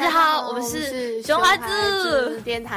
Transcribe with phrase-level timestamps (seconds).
[0.00, 2.74] 大家好，我们是熊孩子电台。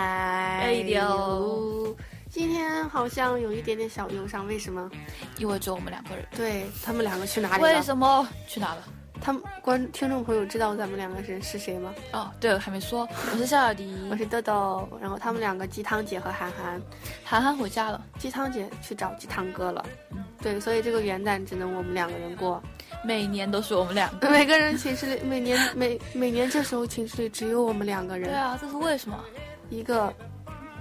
[0.61, 1.95] 哎呦，
[2.29, 4.91] 今天好像有一点点小忧伤，为什么？
[5.37, 6.27] 因为只有我们两个人。
[6.35, 7.69] 对他们两个去哪里了？
[7.69, 8.83] 为什么去哪了？
[9.23, 11.95] 他们观听众朋友知道咱们两个人是谁吗？
[12.11, 13.07] 哦，对，还没说。
[13.31, 14.89] 我是夏小迪， 我是豆豆。
[14.99, 16.81] 然后他们两个鸡汤姐和涵涵，
[17.23, 19.85] 涵涵回家了，鸡汤姐去找鸡汤哥了。
[20.11, 22.61] 嗯，对，所以这个元旦只能我们两个人过。
[23.05, 28.27] 每年都是我们两个， 每个人寝室里每年 每每年这时候寝室里只有我们两个人。
[28.29, 29.17] 对啊，这是为什么？
[29.69, 30.13] 一个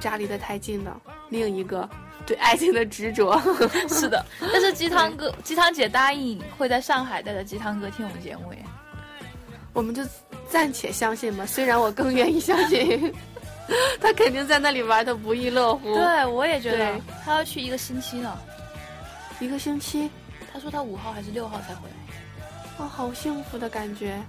[0.01, 1.89] 家离得太近了，另一个
[2.27, 3.41] 对爱情的执着。
[3.89, 8.59] 是的，但是鸡汤哥、鸡汤姐答应会在上海带着鸡汤哥听我们节目耶。
[9.73, 10.03] 我们就
[10.51, 13.13] 暂且相信吧，虽然我更愿意相信，
[14.01, 15.95] 他肯定在那里玩的不亦乐乎。
[15.95, 16.93] 对，我也觉得
[17.25, 18.39] 他要去一个星期呢，
[19.41, 20.11] 一个星期。
[20.53, 22.77] 他说他五号还是六号才回来。
[22.79, 24.21] 哇，好幸福的感觉！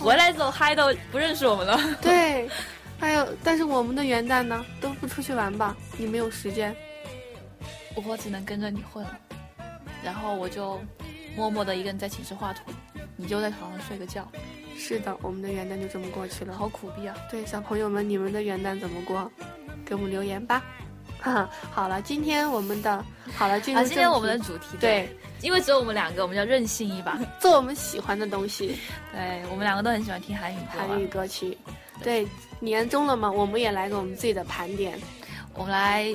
[0.00, 1.78] 回来之后嗨都不认识我们了。
[2.00, 2.48] 对，
[2.98, 5.76] 还有，但是我们的元旦呢，都不出去玩吧？
[5.96, 6.74] 你没有时间，
[7.94, 9.18] 我只能跟着你混了。
[10.04, 10.80] 然后我就
[11.36, 12.72] 默默的一个人在寝室画图，
[13.16, 14.26] 你就在床上睡个觉。
[14.76, 17.16] 是的，我们的元旦就这么过去了，好苦逼啊！
[17.30, 19.30] 对，小朋友们，你们的元旦怎么过？
[19.84, 20.62] 给我们留言吧。
[21.20, 23.04] 哈哈，好了，今天我们的
[23.34, 25.08] 好了，进入今天我们的主题，对，
[25.40, 28.78] 因为只有我们两个，我们要任性一把， 做我们喜欢的东西。
[29.12, 31.58] 对我们两个都很喜欢听韩语歌，韩语歌曲。
[32.02, 32.26] 对，
[32.60, 34.98] 年终了嘛，我们也来个我们自己的盘点，
[35.54, 36.06] 我们来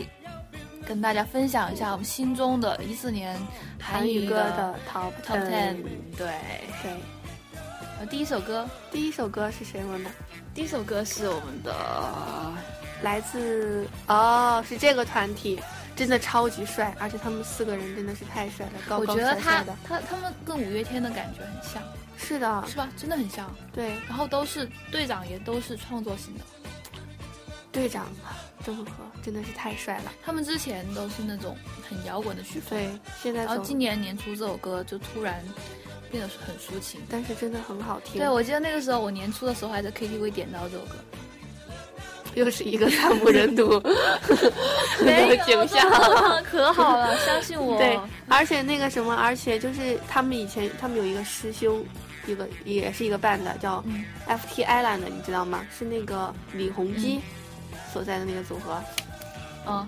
[0.86, 3.38] 跟大家分享一下我们心中的一四年
[3.80, 5.76] 韩语歌的 top top ten。
[6.18, 6.28] 对
[6.82, 6.92] 对，
[8.00, 10.10] 呃，第一首歌，第一首歌是谁问的？
[10.54, 11.74] 第一首歌是我们的。
[13.02, 15.60] 来自哦，是这个团体，
[15.94, 19.76] 真的超级帅，而且他们四个人真的是太帅了，高高帅帅的。
[19.86, 21.84] 他他们跟五月天的感觉很像，
[22.24, 22.90] 是的，是吧？
[22.98, 23.54] 真的很像。
[23.74, 26.42] 对，然后都是队长也都是创作型的。
[27.72, 28.06] 队长
[28.64, 28.86] 郑和
[29.24, 30.12] 真的是太帅了。
[30.24, 31.58] 他们之前都是那种
[31.90, 32.88] 很摇滚的曲风，对，
[33.22, 35.44] 现在然后今年年初这首歌就突然
[36.12, 38.20] 变得很抒情，但是真的很好听。
[38.20, 40.96] 对，我记得那个时候我年初的时候还在 KTV 点到这首歌。
[42.36, 45.88] 又是一个惨不忍睹的景象，
[46.44, 47.78] 可好了，相信我。
[47.78, 51.86] 对，而且那个什么，而且就是他们以前，他们有一个师兄，
[52.26, 53.84] 一个也是一个 band 叫
[54.28, 55.66] FT Island，你知道吗？
[55.78, 57.20] 是那个李弘基
[57.92, 58.82] 所在的那个组合。
[59.68, 59.88] 嗯。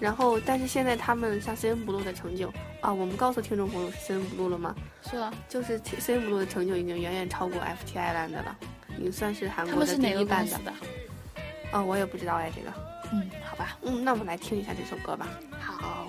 [0.00, 4.74] 然后，但是现在他们像 CNBLUE 的成就啊，我们告诉听众朋友是 CNBLUE 了吗？
[5.08, 8.56] 是啊，就是 CNBLUE 的成就已经远远超过 FT Island 了，
[8.98, 10.72] 已经算是韩国的第一 band 的。
[11.72, 12.72] 哦，我也不知道哎，这个，
[13.12, 15.28] 嗯，好吧，嗯，那我们来听一下这首歌吧。
[15.60, 16.08] 好，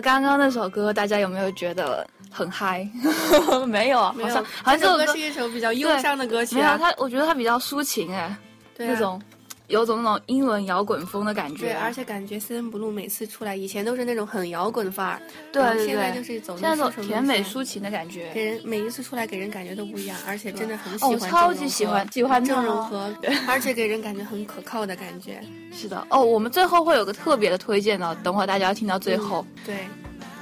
[0.00, 2.88] 刚刚那首歌，大家有没有觉得很嗨？
[3.66, 6.56] 没有，好像好像这首歌是一首比较忧伤的歌曲。
[6.56, 8.36] 没有，它我觉得它比较抒情哎，
[8.76, 9.20] 那种
[9.72, 11.64] 有种那种英伦摇滚风的感觉。
[11.64, 23.12] 对，而且感觉 C N Blue 每次出来，以前都是那种很摇滚范儿，对对对，现在就是走那种甜美抒情的感觉，给人每一次出来给人感觉都不一样，而且真的很喜欢，超级喜欢喜欢郑容和，
[23.48, 25.40] 而且给人感觉很可靠的感觉。
[25.72, 29.44] 是的，哦，我们最后会有个特别的推荐的，等会儿大家要听到最后。
[29.64, 29.76] 对。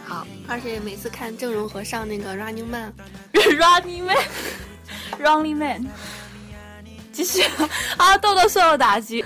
[0.05, 5.87] 好，而且每次看郑容和上那个 Running Man，Running Man，Running Man，
[7.21, 7.43] 继续
[7.99, 9.23] 啊，豆豆受了打击，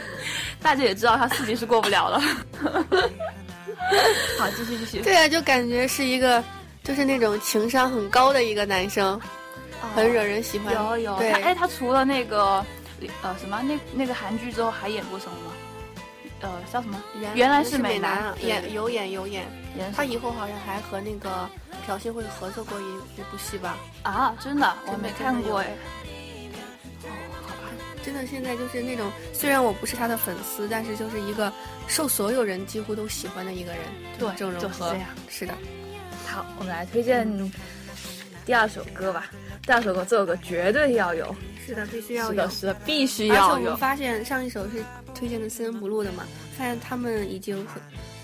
[0.61, 2.20] 大家也知道他四级是过不了了。
[4.37, 5.00] 好，继续继续。
[5.00, 6.43] 对啊，就感觉是一个，
[6.82, 9.20] 就是那种情商很高的一个男生，
[9.94, 10.75] 很惹人喜欢。
[10.75, 12.67] 有有，对，哎，他除了那个
[13.23, 15.52] 呃什么那那个韩剧之后，还演过什么吗？
[16.40, 17.00] 呃，叫什么？
[17.35, 19.47] 原来是美男，演有演有演。
[19.97, 21.49] 他以后好像还和那个
[21.87, 22.85] 朴信惠合作过一
[23.20, 23.76] 一部戏吧？
[24.02, 25.69] 啊，真的，我没看过哎。
[28.05, 31.53] 真的现在就是那种，虽然我不是他的粉丝，但是就是一个
[31.87, 33.81] 受所有人几乎都喜欢的一个人。
[34.19, 34.91] 对，郑容和。
[34.91, 35.09] 这样。
[35.29, 35.55] 是的。
[36.27, 37.27] 好，我们来推荐
[38.45, 39.31] 第二首歌吧。
[39.67, 41.35] 第二首歌，这首歌绝对要有。
[41.67, 42.31] 是的，必须要有。
[42.31, 43.43] 是的，是的，必须要有。
[43.43, 44.85] 而且我们发现上一首是。
[45.15, 46.25] 推荐的 C N Blue 的嘛，
[46.59, 47.65] 发现他们已经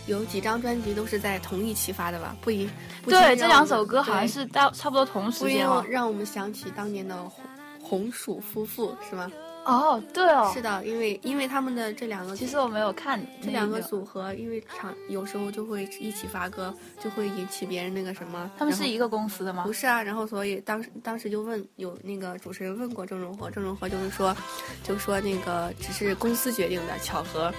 [0.07, 2.37] 有几张专辑都是在同一期发的吧？
[2.41, 2.69] 不一
[3.07, 5.85] 对，这两首歌好像是到差不多同时间了。
[5.89, 7.45] 让我们想起当年的红
[7.81, 9.31] 红薯夫妇，是吗？
[9.65, 18.51] 哦，对哦，是的，因为因为他们的这两个，其实我没有看这两个组合，因为常有时候就会一起发歌，就会引起别人那个什么。
[18.59, 19.63] 他们是一个公司的吗？
[19.65, 24.35] 不是啊，然后所以当时当时就问有那个主持人问过郑容和，郑容和就是说，
[24.83, 27.53] 就说那个只是公司决定的巧合。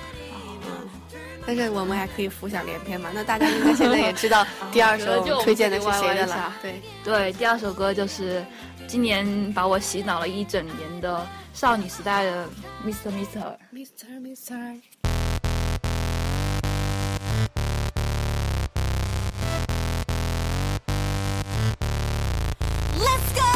[0.66, 0.90] 嗯，
[1.46, 3.10] 但是我们还可以浮想联翩嘛。
[3.14, 6.54] 那大家应该现在也知道 第二首推荐的是谁的了？
[6.64, 8.44] 对对，第二首歌就是
[8.88, 11.26] 今年把我洗脑了一整年的。
[11.54, 12.48] 少女时代的
[12.86, 13.12] Mr.
[13.12, 13.58] Mr.
[13.74, 14.20] Mr.
[14.22, 14.82] Mr.
[22.98, 23.52] Let's go。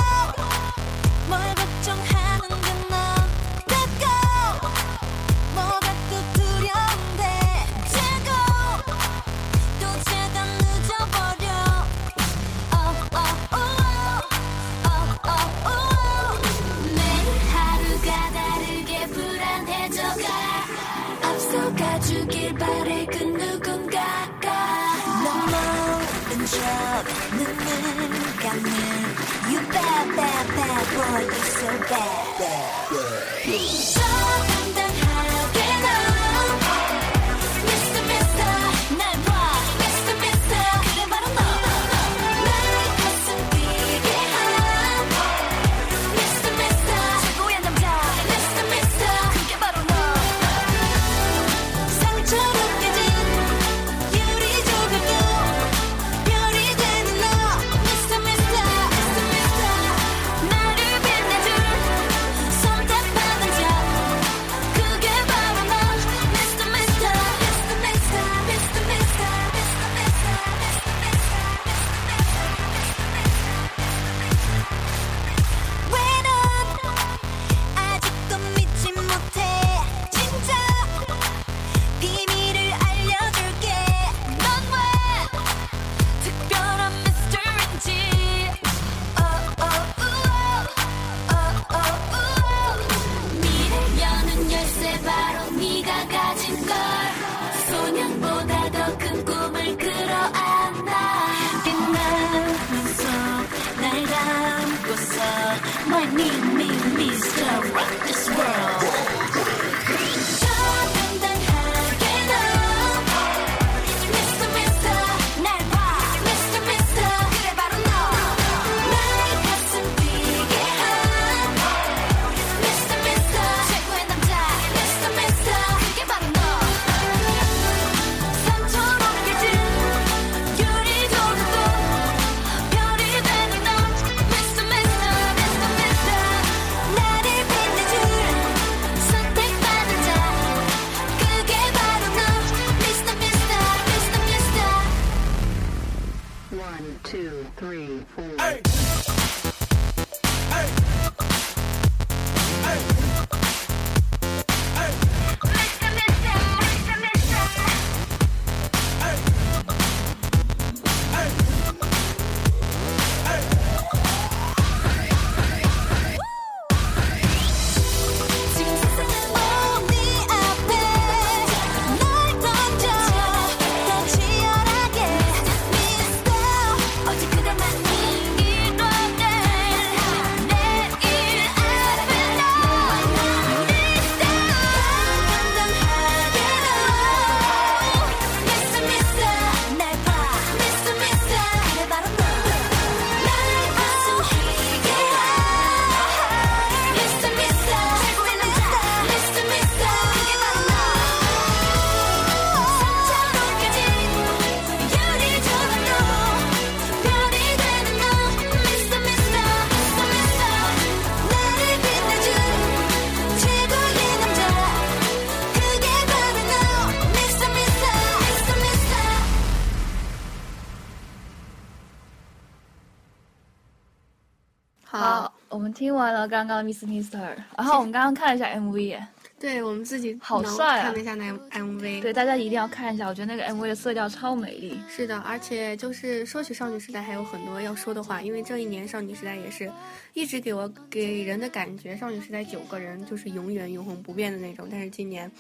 [226.64, 229.00] Miss Mister，然后我们刚刚看了一下 MV，
[229.40, 234.80] 对我们自己好帅啊看了一下那 MV，对，大家一定要看一下，我觉得那个 MV 的色调超美丽。
[234.90, 239.72] 是的，而且就是说起少女时代还有很多要说的话，因为这一年少女时代也是
[240.14, 245.32] 一直给我给人的感觉，少女时代九个人就是永远永恒不变的那种，但是今年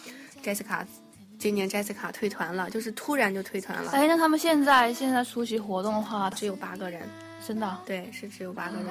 [0.43, 0.85] Jessica。
[1.37, 7.01] 今年 Jessica 退团了，就是突然就退团了，哎，那他们现在现在出席活动的话，只有八个人。
[7.45, 8.87] 真的对，是只有八个人。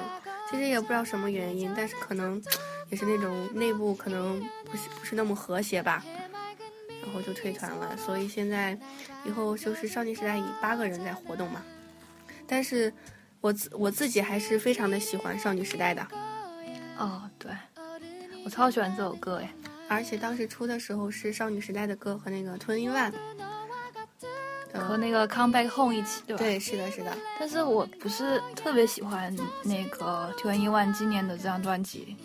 [0.49, 2.41] 其实也不知道什么原因，但是可能
[2.89, 6.03] 也是那种内部可能不是不是那么和谐吧，
[7.03, 7.97] 然后就退团了。
[7.97, 8.77] 所以现在
[9.25, 11.61] 以后就是少女时代以八个人在活动嘛。
[12.47, 12.93] 但是
[13.41, 16.07] 我自我自己还是非常的喜欢少女时代的，
[16.97, 17.51] 哦，对，
[18.45, 19.53] 我超喜欢这首歌哎。
[19.87, 23.13] 而且当时出的时候是少女时代的歌和那个 Twenty One。
[24.79, 26.43] 和那个 Come Back Home 一起，对吧？
[26.43, 27.15] 对，是的，是的。
[27.39, 32.15] 但是我不是特别喜欢那个 Twenty One 今年的这张专辑，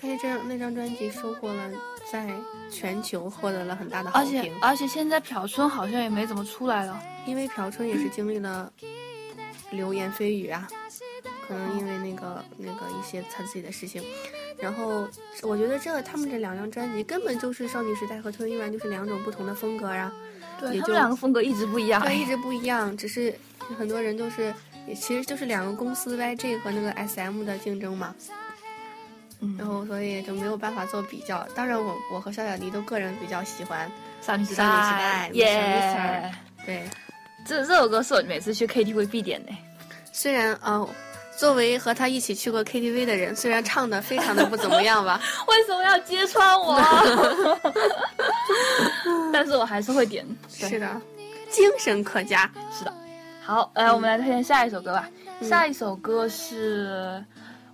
[0.00, 1.70] 但是这张那张专辑收获了
[2.10, 2.30] 在
[2.70, 7.00] 全球获得了很大的好而且评，而且现在朴春好像也没怎么出来了。
[7.26, 8.72] 因为朴春也是经历了
[9.70, 10.66] 流言蜚语啊，
[11.46, 14.02] 可能因为那个那个一些他自己的事情，
[14.58, 15.06] 然后
[15.42, 20.10] 我觉得这他们这两张专辑根本就是少女时代和 Twenty One 就是两种不同的风格啊，
[20.60, 22.02] 对他们两个风格一直不一样。
[22.02, 23.34] 对，一直不一样，只是
[23.78, 24.52] 很多人都是，
[24.86, 28.14] 也其实就是两个公司 YG 和那个 SM 的竞争嘛，
[29.40, 31.46] 嗯然后所以就没有办法做比较。
[31.54, 36.32] 当然我，我和肖小迪都个人比较喜欢，少女时代耶！
[36.66, 36.82] 对，
[37.46, 39.52] 这这首歌是我每次去 KTV 必点的。
[40.12, 40.84] 虽然啊、
[41.38, 46.76] 作为和他一起去过 KTV 的人，虽然唱的非常的不怎么样吧， 为什么要揭穿我？
[49.32, 50.26] 但是我还是会点。
[50.48, 51.00] 是的，
[51.50, 52.50] 精神可嘉。
[52.76, 52.92] 是的。
[53.44, 55.08] 好，来，我们来推荐下一首歌吧。
[55.40, 57.24] 嗯下一首歌是，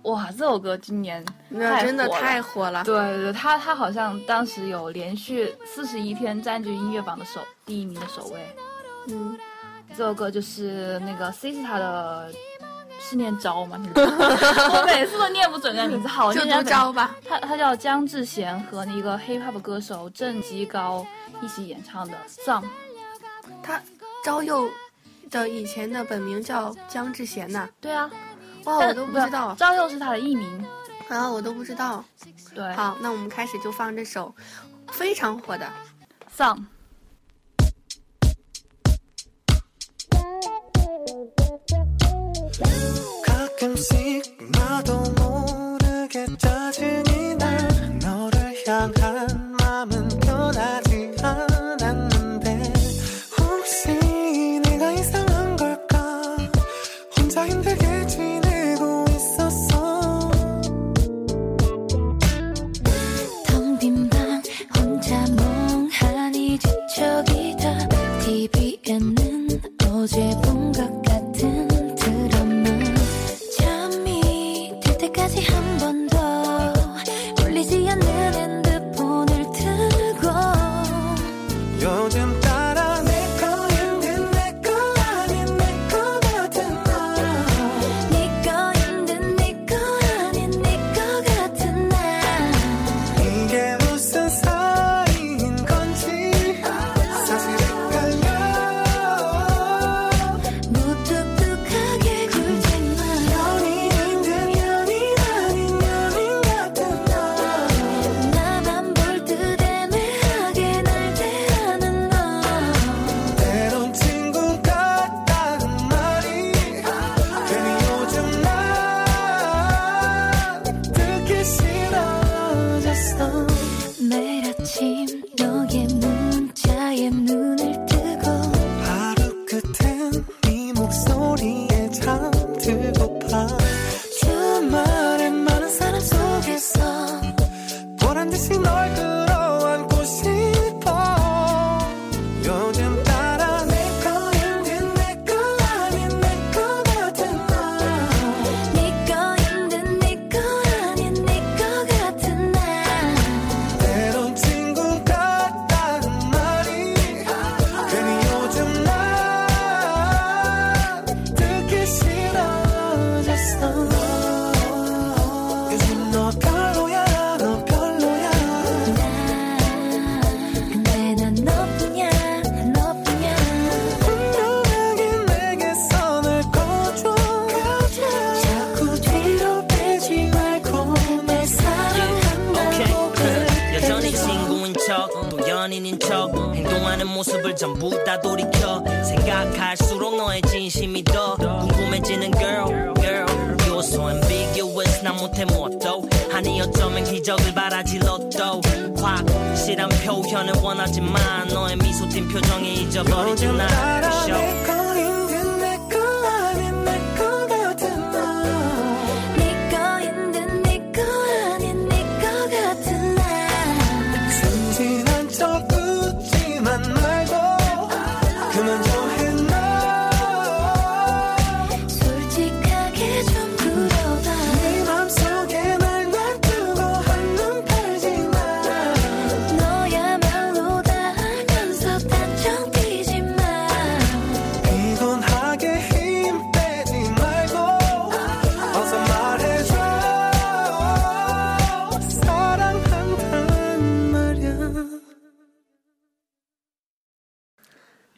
[0.03, 8.39] 哇，这首歌今年那真的太火了，对对对，他他好像当时有连续四十一天占据音乐榜的首第一名的首位。
[9.07, 9.35] 嗯，
[9.97, 12.31] 这首歌就是那个 Sista 的，
[13.07, 13.79] 是念招吗？
[13.95, 17.15] 我每次都念不准这名字，好就念读招吧。
[17.27, 21.05] 他他叫姜志贤和那个 hip hop 歌手郑吉高
[21.41, 22.63] 一起演唱的《Song》。
[23.61, 23.79] 他
[24.23, 24.67] 昭佑
[25.29, 28.09] 的以前的本名叫姜志贤呐，对啊，
[28.63, 30.65] 哇，我都不知道，昭佑是他的艺名。
[31.07, 32.03] 啊，我都不知道。
[32.55, 34.33] 对，好，那我们开始就放这首
[34.91, 35.71] 非常火的。
[36.35, 36.63] Song。
[43.55, 47.57] 가끔씩 나도 모르게 짜증이 나.
[48.01, 49.44] 너를 향한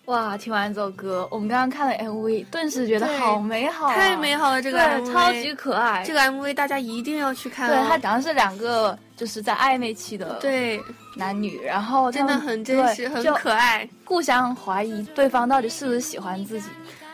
[0.08, 6.02] 哇，听完这首歌，我们刚刚看了 MV，顿时觉得好美好、啊，太美好了这个对 MV 超级可爱。
[6.06, 7.86] 这个 MV 大家一定要去看、对，哦。
[7.89, 10.82] 它讲的是两个就是在暧昧期的对，
[11.17, 13.88] 男女，然后真的很真实，很可爱。
[14.06, 16.70] 互相怀疑对方到底是不是喜欢自己，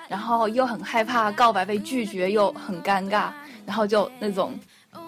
[0.08, 3.30] 然后又很害怕告白被拒绝，又很尴尬，
[3.66, 4.54] 然后就那种，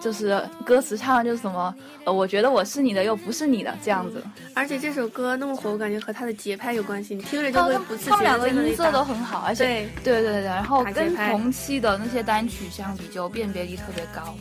[0.00, 4.22] 就是歌词唱的就是什么，呃，我觉得我是你的，又不是你的这样子。
[4.54, 14.34] 而且这首歌那么火，我感觉和它的节拍有关系，你听着就会不自觉他们两个音色都很好，而且对对对对，然后跟同期的那些单曲相比，就辨别力特别高。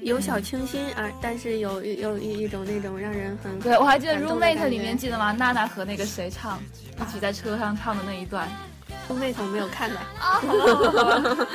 [0.00, 5.30] 有小清新啊，但是有有有一一种那种让人很对，我还记得《Roommate》里面记得吗？
[5.30, 6.58] 娜娜和那个谁唱，
[7.00, 8.48] 一起在车上唱的那一段。
[9.14, 9.96] 妹头没有看的。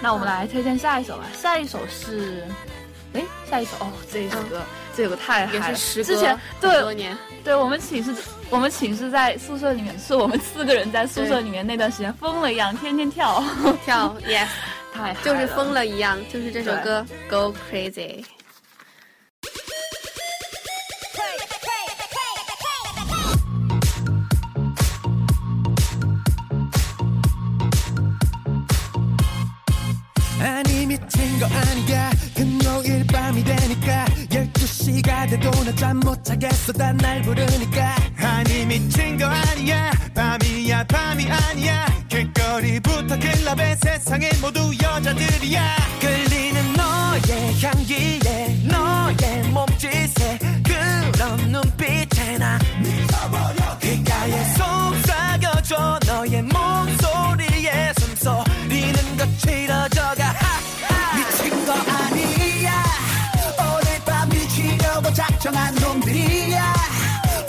[0.00, 1.24] 那我们来推荐下一首吧。
[1.32, 2.44] 下一首是，
[3.12, 4.60] 哎，下一首哦，这一首歌，
[4.96, 5.76] 这首歌太也嗨了。
[5.76, 8.14] 是之前对多年，对我们寝室，
[8.50, 13.42] 我们寝室在宿舍里面，是我们四个人在宿舍里面那段时间疯了一样，天天跳，
[13.84, 14.48] 跳 yes，
[14.92, 18.24] 太嗨就是疯了一样，就是这首歌 Go Crazy。
[31.44, 36.72] 「거 아니야 금요일 밤이 되니까 12시가 돼도 나잠못 자겠어.
[36.72, 37.94] 다날 부르니까.
[38.18, 39.90] 아니 미친 거 아니야.
[40.14, 41.86] 밤이야 밤이 아니야.
[42.08, 45.76] 길거리부터 클럽에 세상에 모두 여자들이야.
[46.00, 53.78] 끌리는 너의 향기에 너의 몸짓에 그런 눈빛에 나 미쳐버려.
[53.80, 56.00] 귓가에 속삭여줘.
[56.06, 56.54] 너의 목
[65.44, 66.74] 작정한 놈들이야.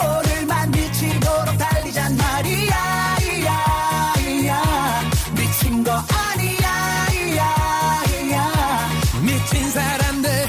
[0.04, 3.16] 오늘만 미치도록 달리잔 말이야.
[3.22, 5.02] 이야 이야.
[5.34, 8.90] 미친 거 아니야 이야 이야.
[9.22, 10.46] 미친 사람들.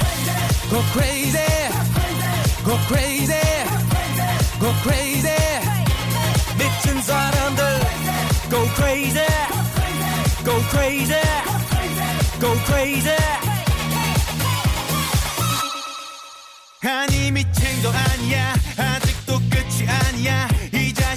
[0.68, 1.38] Go crazy.
[2.66, 3.40] Go crazy.
[4.60, 5.36] Go crazy.
[6.58, 7.64] 미친 사람들.
[8.50, 9.26] Go crazy.
[10.44, 11.14] Go crazy.
[12.38, 13.57] Go crazy
[16.88, 17.30] 아니
[17.82, 18.54] 거 아니야.
[18.78, 20.48] 아직도 끝이 아니야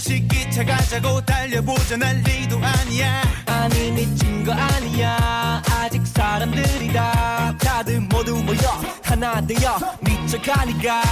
[0.02, 1.96] 이 자식 기차 가자고 달려보자.
[1.96, 3.22] 난리도 아니야.
[3.46, 5.62] 아니 미친 거 아니야.
[5.70, 7.58] 아직 사람들이다.
[7.60, 11.04] 다들 모두 모여 하나 되어 미쳐가니까.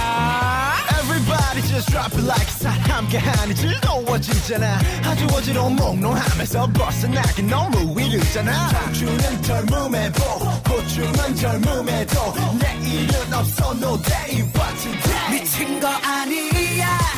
[0.98, 2.90] Everybody just drop it like it's hot.
[2.90, 4.80] 함께하니 즐거워지잖아.
[5.04, 8.70] 아주 어지러운 몽롱함에서 벗어나기 너무 이르잖아.
[8.70, 12.34] 청춘은 젊음의 복 고충은 젊음에도.
[12.58, 15.30] 내일은 없어 no day but today.
[15.30, 17.09] 미친 거 아니야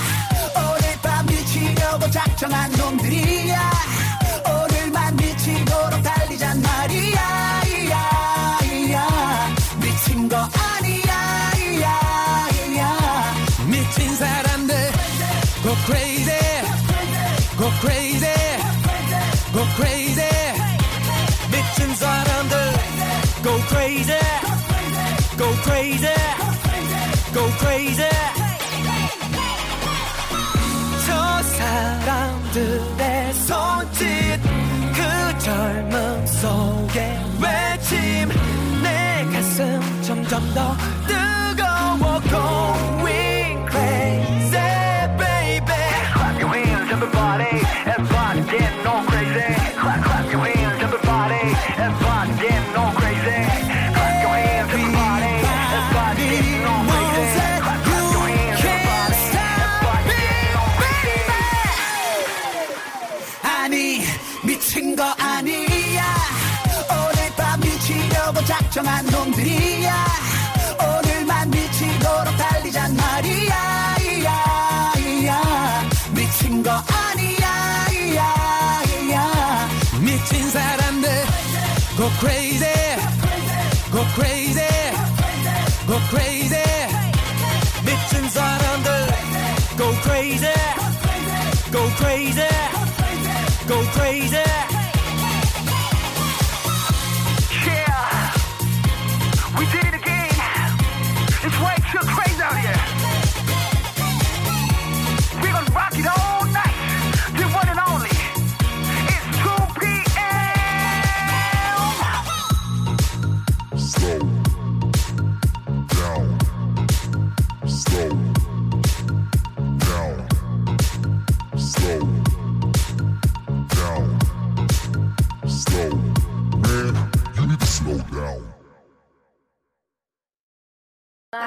[1.92, 3.70] 미치려고 작정한 놈들이야.
[4.46, 7.62] 오늘만 미치도록 달리잔 말이야.
[7.66, 9.54] 이야 이야.
[9.80, 13.34] 미친 거 아니야 이야 이야.
[13.66, 14.74] 미친 사람들.
[15.62, 16.38] Go crazy.
[17.58, 18.32] Go crazy.
[19.52, 20.30] Go crazy.
[21.50, 22.56] 미친 사람들.
[23.42, 24.18] Go crazy.
[25.36, 26.21] Go crazy
[32.52, 34.04] 사람들의 손짓
[34.94, 35.91] 그젊
[68.82, 69.11] come at me.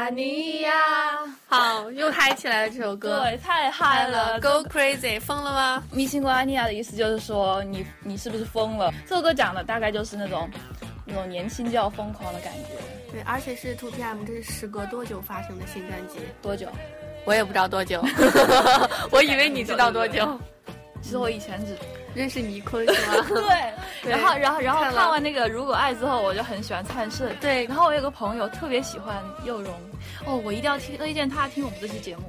[0.05, 0.71] 阿尼亚，
[1.47, 5.83] 好，又嗨起来了这首歌，对，太嗨了了，Go Crazy，疯了吗？
[5.91, 8.93] 迷情国阿尼亚的意思就是说你你是不是疯了？
[9.07, 10.47] 这首歌讲的大概就是那种
[11.07, 12.75] 那种年轻就要疯狂的感觉。
[13.11, 16.19] 对，而且是 Two PM，这是时隔多久发行的新专辑？
[16.39, 16.67] 多久？
[17.25, 17.99] 我也不知道多久，
[19.09, 20.39] 我以为你知道多久。
[21.01, 21.75] 其实我以前只
[22.15, 23.25] 认识倪坤是吗？
[23.27, 27.29] 对，然后然后然后看完那个《如果爱》之后，我就很喜欢灿盛。
[27.41, 29.73] 对然后我有个朋友特别喜欢佑荣，
[30.25, 32.23] 哦，我一定要听推荐他听我们这期节目。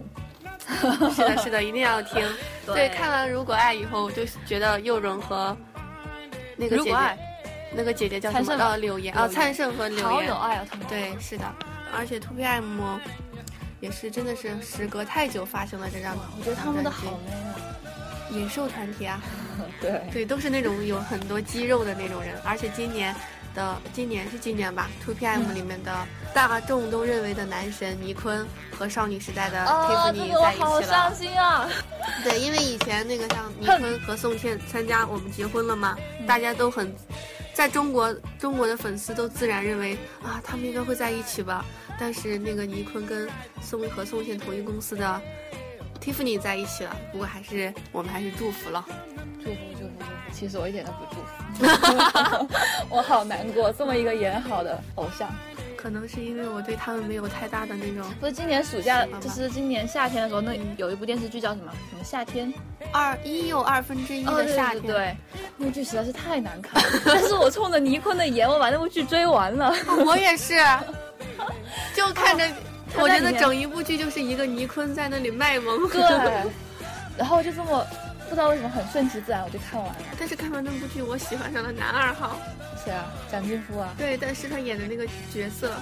[1.14, 2.20] 是的，是的，一定要听。
[2.66, 5.56] 对对，看完《如果爱》以后，我就觉得佑荣和
[6.56, 6.96] 那个姐姐，
[7.72, 8.76] 那个姐姐叫什么？
[8.78, 10.34] 柳岩啊，灿盛和柳岩好有。
[10.34, 11.44] 爱啊，他们对，是的，
[11.96, 12.64] 而且 Two PM
[13.78, 17.54] 也是真的是时隔太久发行了这张，我觉得他们的好美啊。
[18.28, 19.20] 辑野兽团体啊，
[19.80, 23.14] 对对，都是那种有很多肌肉的那种人，而且今年
[23.54, 31.14] 的今年是今年吧，Two PM 里面的大众都认为的男神尼坤和少女时代的啊，这 Tiffany 个我在一起好伤。
[31.14, 31.68] 心啊！
[32.22, 36.94] 对，因为以前那个像尼坤和宋茜参加我们结婚了嘛，大家都很，
[37.54, 41.64] 在中国中国的粉丝都自然认为啊，他们应该会在一起吧。
[41.98, 43.26] 但是那个倪坤跟
[43.62, 45.20] 宋和宋茜同一公司的
[45.96, 48.84] Tiffany 在一起了，不过还是我们还是祝福了。
[49.42, 52.48] 祝福祝福祝福，其实我一点都不祝福，
[52.90, 55.28] 我好难过，这么一个演好的偶像。
[55.76, 61.70] 可能是因为我对他们没有太大的那种不是今年暑假就是今年夏天的时候，那有一部电视剧叫什么？
[61.90, 62.52] 什么夏天？
[62.90, 65.16] 二一又二分之一的夏天，对对，
[65.56, 67.00] 那部剧实在是太难看了。
[67.04, 69.72] 但是我冲着倪坤的颜，我把那部剧追完了。
[70.04, 70.54] 我也是，
[71.94, 72.54] 就看着，他
[72.98, 75.88] 我觉得整一部剧就是一个倪坤在那里卖萌。
[75.88, 76.00] 对，
[77.16, 77.86] 然后就这么
[78.28, 79.96] 不知道为什么很顺其自然，我就看完了。
[80.18, 82.36] 但是看完那部剧，我喜欢上了男二号。
[82.84, 83.12] 谁啊？
[83.30, 83.94] 蒋劲夫啊？
[83.98, 85.72] 对，但是他演的那个角色，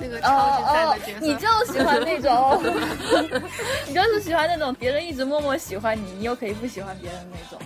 [0.00, 2.62] 那个哦超级赞哦的角色，，你就喜欢那种，
[3.88, 7.58] 你就是喜欢那种别人一直默默喜欢你，你又可以不喜欢别人那种。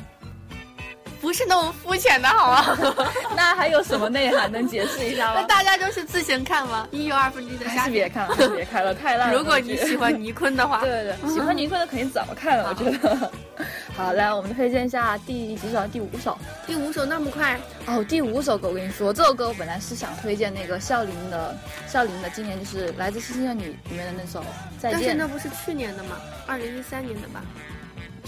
[1.30, 2.76] 不是那么肤浅的好吗？
[3.36, 5.42] 那还有什么内涵能解释一下吗 那？
[5.46, 7.78] 大家就是自行看吗，一又二分之一的夏天。
[7.78, 9.34] 还是别看了，别看了，太烂了。
[9.38, 13.32] 如果你喜欢倪坤的话，对对对，喜欢倪坤的肯定早看了，我觉得。
[13.96, 15.86] 好，来，我们推荐一下第几首？
[15.86, 16.36] 第五首。
[16.66, 24.40] 第五首那么快，哦，第五首歌，我跟你说，这首歌我本来是想推荐那个笑林的，笑林的今年就是《来自星星的你》里面的那首
[24.80, 26.16] 《再见但是那》，不是去年的吗？
[26.48, 27.40] 二零一三年的吧？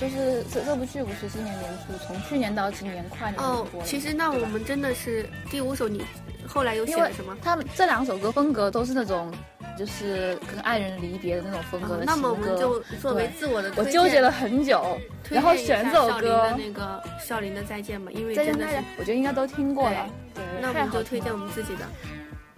[0.03, 3.85] 就是这这部剧不是今年年初，从去年到今年跨年哦播，哦。
[3.87, 6.03] 其实那我们真的是第五首，你
[6.45, 7.38] 后来又写了什么？
[7.41, 9.33] 他们这两首歌风格都是那种，
[9.79, 12.12] 就是跟爱人离别的那种风格的情歌。
[12.12, 14.99] 哦那么我们就作为自我的，我纠结了很久，
[15.31, 16.57] 然后选这首歌的。
[16.57, 20.11] 那个少林的再见嘛，因为真的是我觉得应该都听过了。
[20.35, 21.87] 对，那我们就推荐我们自己的。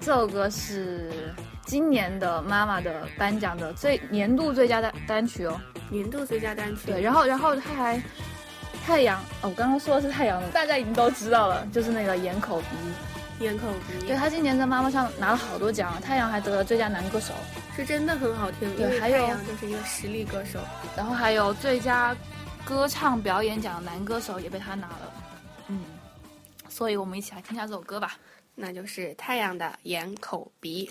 [0.01, 1.11] 这首歌是
[1.65, 5.61] 今年的妈妈的颁奖的最年度最佳单单曲哦。
[5.91, 6.87] 年度最佳单曲。
[6.87, 8.03] 对，然后然后他还
[8.85, 12.67] 太阳哦，我刚刚说的是太阳，大家已经都知道了，就是那个眼口鼻。
[13.41, 17.35] 眼口鼻，对他今年在妈妈上拿了好多奖，太阳还得了最佳男歌手，
[17.75, 20.61] 是真的很好听，对还有就是一个实力歌手。
[20.97, 22.15] 然后还有最佳
[22.65, 25.13] 歌唱表演奖男歌手也被他拿了。
[25.67, 25.81] 嗯，
[26.69, 28.17] 所以我们一起来听一下这首歌吧。
[28.55, 30.91] 那就是太阳的眼口鼻。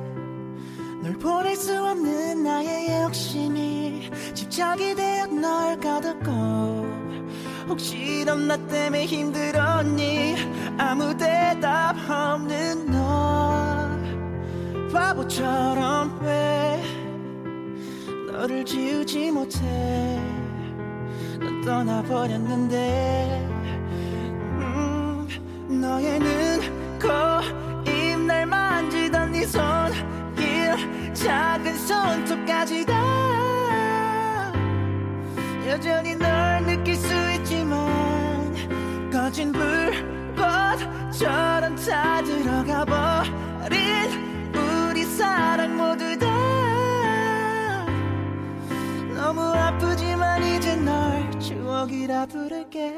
[1.01, 6.31] 널 보낼 수 없는 나의 욕심이 집착이 되어 널 가뒀고
[7.67, 10.35] 혹시 넌 나 때문에 힘들었니?
[10.77, 13.89] 아무 대답 없는 너
[14.93, 16.83] 바보처럼 왜
[18.31, 19.59] 너를 지우지 못해?
[21.39, 23.47] 넌 떠나버렸는데
[24.59, 25.27] 음,
[25.81, 27.07] 너의 눈, 코,
[27.89, 30.20] 입, 날 만지던 네 손길
[31.23, 32.93] 작은 손톱까지 다.
[35.67, 40.39] 여전히 널 느낄 수 있지만 꺼진 불꽃처럼
[41.75, 46.25] 다 들어가 버린 우리 사랑 모두 다.
[49.15, 52.95] 너무 아프지만 이제 널 추억이라 부를게.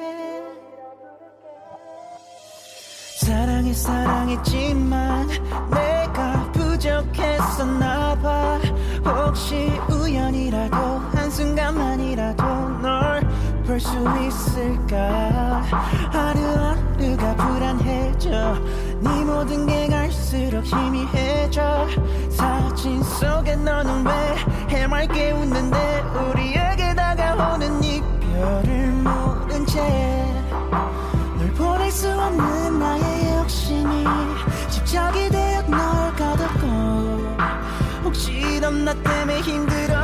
[3.19, 5.27] 사랑해 사랑했지만
[5.71, 7.92] 내가 부족했었나 봐
[9.05, 10.77] 혹시 우연이라도
[11.13, 12.43] 한순간만이라도
[12.81, 13.21] 널
[13.65, 13.89] 볼 수
[14.27, 15.61] 있을까?
[16.11, 18.29] 하루하루가 불안해져.
[18.99, 21.87] 네 모든 게 갈수록 희미해져.
[22.29, 24.13] 사진 속에 너는 왜
[24.77, 26.03] 해맑게 웃는데?
[26.29, 29.81] 우리에게 다가오는 이별을 모른 채
[31.37, 34.05] 널 보낼 수 없는 나의 욕심이
[34.69, 35.22] 집착이
[38.73, 40.02] 넌나 때문에 힘들었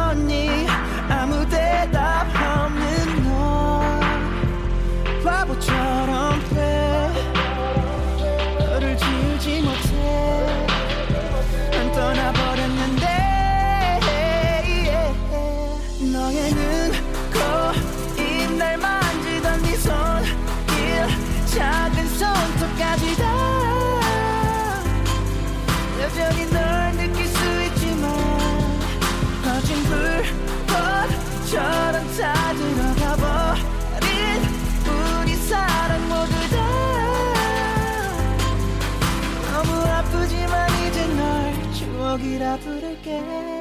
[42.19, 43.59] 널 추억이라 부를게.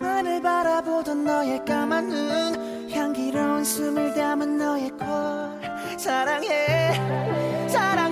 [0.00, 5.06] 나만을 바라보던 너의 까만 눈 향기로운 숨을 담은 너의 코
[5.98, 8.07] 사랑해 사랑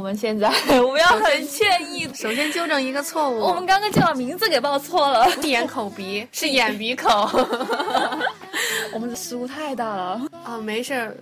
[0.00, 0.48] 我们现在
[0.80, 7.10] 我们要很歉意，首先纠正一个错误，我们刚刚就把名字给报错了，是眼口鼻，是眼鼻口。
[8.94, 10.22] 我们的失误太大了。
[10.42, 11.14] 啊，没事儿，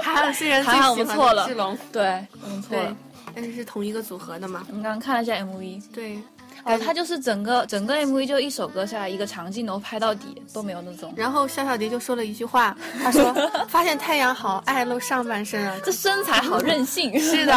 [0.00, 1.48] 还好虽然最还好我们错了。
[1.92, 2.96] 对，我们错对了。，
[3.32, 4.66] 但是是同一个组合的嘛。
[4.70, 6.18] 我们刚刚看了一下 MV，对，
[6.64, 13.32] 哦，他就是整个整个 MV 就一首歌下来一个长镜头拍到底都没有那种，然后小小迪就说了一句话，他说：
[13.68, 15.76] “发现太阳好爱露上半身啊。
[15.84, 17.18] 这身材好任性。
[17.18, 17.54] 是的，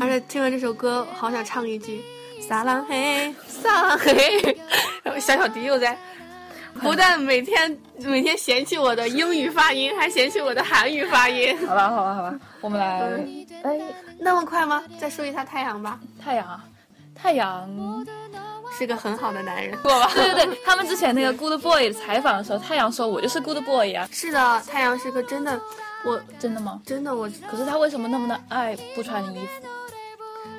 [0.00, 2.02] 而且听完这首歌，好想唱一句
[2.48, 4.14] “撒浪嘿，撒浪嘿”，
[5.02, 5.96] 然后小小迪又在。
[6.80, 11.56] 不但每天每天嫌弃我的英语发音，还嫌弃我的韩语发音。
[11.66, 13.00] 好吧，好吧，好吧，我们来，
[13.64, 13.80] 哎，
[14.20, 14.80] 那么快吗？
[15.00, 16.62] 再说一下太阳吧，太阳啊，
[17.16, 17.68] 太阳，
[18.76, 19.76] 是个很好的男人。
[19.82, 20.10] 过吧？
[20.14, 25.60] 对对对，他们之前那个 Good Boy 采访的时候，太阳说我就是 Good Boy 呀、是的，太阳是个真的，
[26.04, 26.80] 我真的吗？
[26.84, 29.66] 真的我可是他为什么那么的爱不穿衣服？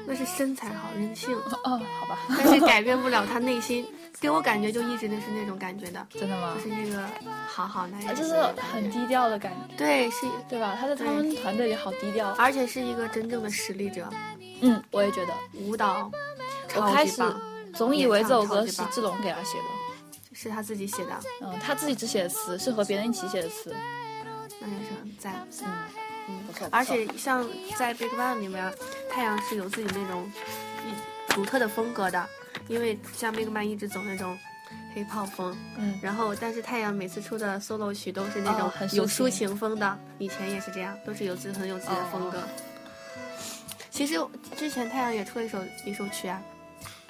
[0.06, 3.86] 那是身材好任性，哦，好吧，但是改 变不了他内心，
[4.20, 6.62] 给我感觉就一直都是那种感觉的，真的吗就？
[6.64, 7.06] 是那个
[7.48, 8.34] 好好男人，就是
[8.72, 10.76] 很低调的感觉，对，是，对吧？
[10.80, 12.34] 他在他们团队里好低调。
[12.40, 14.10] 而且是一个真正的实力者，
[14.62, 15.34] 嗯，我也觉得。
[15.54, 16.10] 舞蹈
[16.76, 17.42] 我开始超级棒，
[17.80, 19.64] 总以为这首歌是志龙给他写的，
[20.34, 23.74] 是他自己写的，嗯，他自己只写的词，是和别人一起写的词。
[24.60, 25.48] 那也是很赞。
[25.62, 25.74] 嗯
[26.28, 26.68] 嗯，不错。
[26.74, 28.70] 而且像在 Big Bang 里面，
[29.10, 30.30] 太阳是有自己那种
[30.86, 32.28] 一独特的风格的，
[32.68, 34.38] 因为像 BigBang 一直走那种
[34.94, 42.40] 黑泡风，嗯，然后但是太阳每次出的 solo 曲都是那种有抒情情风的，以前也是这样，都是有自很有自己的风格。
[42.40, 42.44] 哦
[43.90, 44.16] 其实
[44.56, 46.42] 之前太阳也出了一首一首曲啊，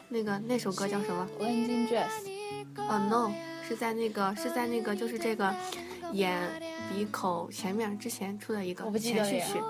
[0.10, 2.10] 那个那首歌叫什么？Blending Dress，
[2.76, 3.32] 哦、no，
[3.67, 5.54] 是在那个是在那个就是这个
[6.12, 6.36] 眼
[6.91, 9.63] 鼻口前面之前出的一个我不记得了耶前序曲，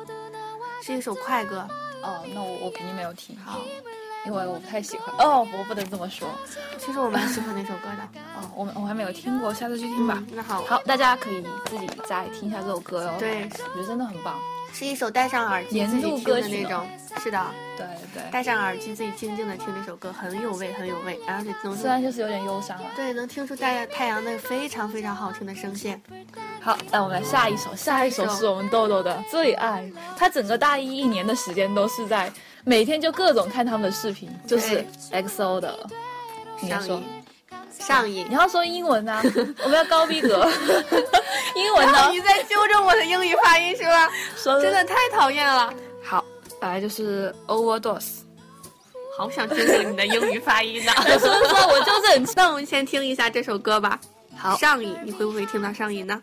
[0.81, 1.67] 是一首快歌。
[2.01, 3.59] 哦，那我我肯定没有听，好，
[4.25, 5.13] 因为我不太喜欢。
[5.17, 6.29] 哦，我不能这么说。
[6.77, 8.21] 其实我蛮喜欢那首歌的。
[8.37, 10.15] 哦，我我还没有听过，下次去听吧。
[10.17, 13.13] 嗯那好，好，大家可以自己再听一下这首歌哟。
[13.19, 14.39] 对我觉得真的很棒。
[14.73, 16.87] 是一首戴上耳机年自己听的那种。
[17.21, 22.85] 是的，对对，戴上耳机自己静静的听这首歌，很有味，很有味，而且能虽然就是有点忧伤了。
[22.95, 26.01] 对能听出太太阳那非常非常好听的声线。
[26.61, 29.91] 好，那我们来下一首，下一首是我们豆豆的最爱。
[30.15, 32.31] 他整个大一一年的时间都是在
[32.63, 35.77] 每天就各种看他们的视频，就是 XO 的。
[36.61, 37.01] 你要说
[37.79, 38.35] 上瘾，你。
[38.35, 39.21] 要说英文啊，
[39.63, 40.47] 我们要高逼格。
[41.55, 42.09] 英文呢？
[42.11, 44.09] 你在纠正我的英语发音是吧？
[44.61, 45.73] 真的太讨厌了，
[46.03, 46.23] 好，
[46.59, 48.19] 本来就是 overdose。
[49.17, 50.93] 好想纠正你的英语发音呢。
[51.19, 53.99] 所以说我就是很那我们先听一下这首歌吧。
[54.37, 56.21] 好上瘾，你会不会听到上瘾呢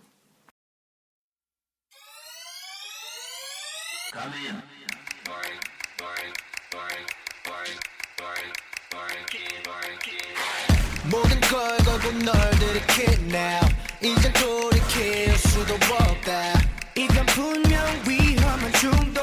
[12.06, 13.68] 걸 걸고 널 들이킬 now
[14.02, 16.54] 이젠 돌이킬 수도 없다
[16.96, 19.22] 이건 분명 위험한 중독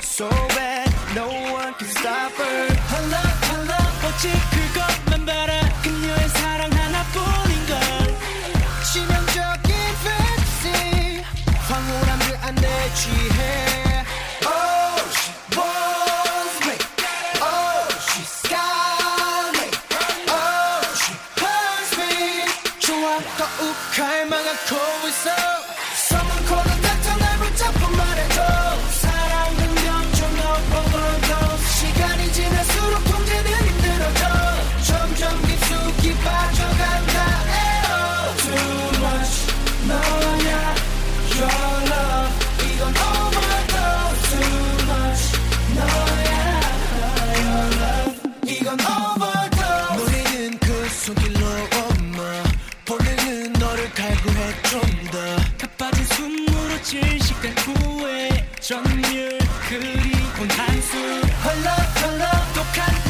[0.00, 6.28] So bad no one can stop her Her love her love 오직 그것만 바라 그녀의
[6.30, 7.78] 사랑 하나뿐인걸
[8.92, 11.22] 치명적인 fantasy
[11.68, 13.10] 황홀한 그 안에 취
[53.95, 55.17] 갈구해 좀더.
[55.57, 58.29] 가빠진 숨으로 질식된 후회.
[58.59, 59.39] 전율
[59.69, 61.21] 그리곤 한숨.
[61.43, 61.65] 헐렁
[62.01, 63.04] 헐렁 독한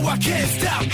[0.00, 0.88] 좋아 Can't stop.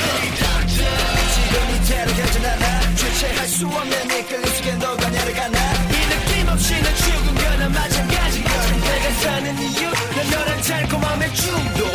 [0.66, 2.94] 지금 이대로 여전하 나?
[2.96, 5.58] 주체할 수 없는 이끌림 속에 너가 내려가나?
[5.90, 9.90] 이 느낌 없이 는 죽음과는 마찬가지야 내가 사는 이유.
[9.90, 11.86] 난 너란 달콤함의 중독.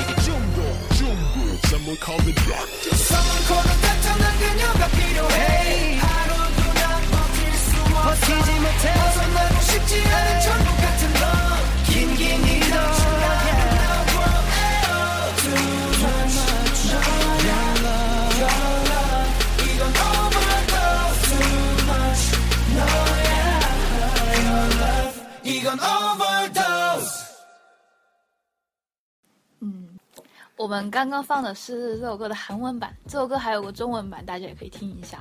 [1.72, 2.96] Someone call the doctor.
[2.96, 4.16] Someone call the doctor.
[4.20, 5.98] 난 그녀가 필요해.
[5.98, 8.02] 하루도 난 버틸 수 없어.
[8.04, 10.61] 버티지 못해 벗어나고 싶지 않은 천
[30.72, 35.20] 们刚刚放的是这首歌的韩文版，这首歌还有个中文版，大家也可以听一下。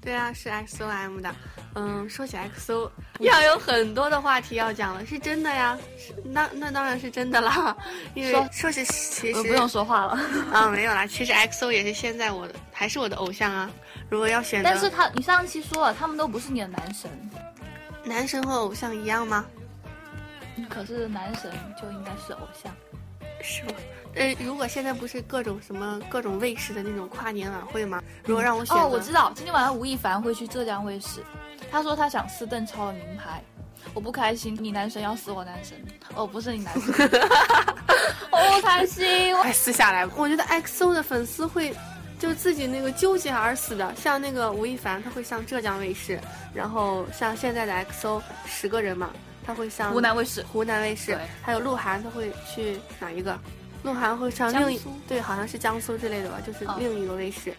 [0.00, 1.34] 对啊，是 XOM 的。
[1.74, 2.88] 嗯，说起 XO，
[3.18, 5.76] 要有很多的话题要讲了，是真的呀？
[5.98, 7.76] 是那那当然是真的啦，
[8.14, 10.12] 因为说说起其实我不用说话了。
[10.54, 13.68] 啊，没有啦，其实 XO 也是现在我的还是我的偶像啊。
[14.08, 17.10] 如果要选择，但是他，你上期说了，他们都不是你的男神，
[18.04, 19.44] 男神和偶像一样吗？
[20.68, 21.50] 可是男神
[21.80, 22.72] 就应该是偶像。
[23.42, 23.72] 是吗？
[24.14, 28.02] 呃，如果现在不是各种什么各种卫视的那种跨年晚会吗？
[28.24, 31.20] 如果让我选择，哦，我知道，今天晚上吴亦凡会去浙江卫视，
[31.70, 33.42] 他说他想撕邓超的名牌，
[33.94, 35.82] 我不开心，你男神要撕我男神，
[36.14, 36.92] 哦，不是你男神，
[38.30, 40.06] 我不开心，我快撕下来！
[40.14, 41.74] 我觉得 XO 的粉丝会
[42.18, 46.20] 就自己那个纠结而死的，像那个吴亦凡，他会上浙江卫视，
[46.52, 49.10] 然后像现在的 XO 十个人嘛，
[49.46, 53.38] 他会上湖南卫视，湖南卫视，还有鹿晗，他会去哪一个？
[53.82, 57.52] 鹿晗会上另一对，好像是江苏之类的吧，就是哦另一个卫视。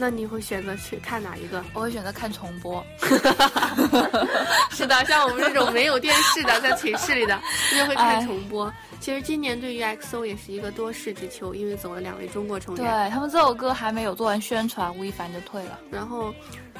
[0.00, 1.62] 那你会选择去看哪一个？
[1.74, 2.82] 我会选择看重播。
[4.70, 7.38] 是的，像我们这种没有电视的，在寝室里的，
[7.76, 8.72] 就会看哎重播。
[9.00, 13.10] 其实今年对于 XO 也是一个多事之秋，因为走了两位中国成员对。
[13.10, 15.78] 他们这首歌还没有做完宣传，吴亦凡就退了。
[15.90, 16.34] 然后，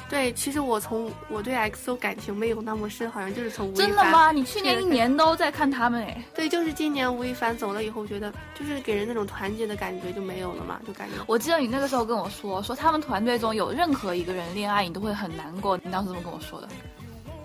[0.09, 3.87] 对，其实我从我对 XO 感情没有那么深，好像就是从吴亦凡。
[3.87, 4.31] 真的吗？
[4.31, 6.23] 你去年一年都在看他们哎。
[6.35, 11.15] 对，就是今年吴亦凡走了以后，觉得就是给人那种团结的感觉就没有了嘛，就感觉。
[11.25, 15.77] 我记得你那个时候跟我说，说他们团队中有任何一个人恋爱，你都会很难过。
[15.83, 16.67] 你当时这么跟我说的，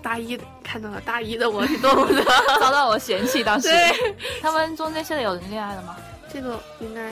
[0.05, 2.23] 大一看到了大一的我是多么的
[2.59, 3.43] 遭到我嫌弃。
[3.43, 5.97] 当时对，他们中间现在有人恋爱了吗？
[6.31, 7.11] 这个应该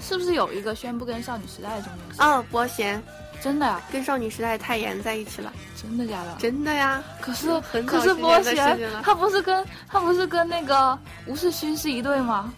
[0.00, 2.22] 是不是有一个宣布跟少女时代的中间是？
[2.22, 3.02] 哦，伯贤
[3.42, 3.78] 真的呀？
[3.92, 6.34] 跟少女时代太妍在一起了，真的假的？
[6.38, 7.04] 真的呀。
[7.20, 12.50] 可是很可是波早之前的事贤他不是跟他不是跟那个吴世勋是一对吗？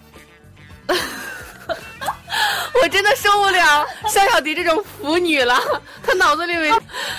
[2.82, 5.58] 我真的受不了 肖小迪这种腐女了，
[6.04, 6.70] 她脑子里每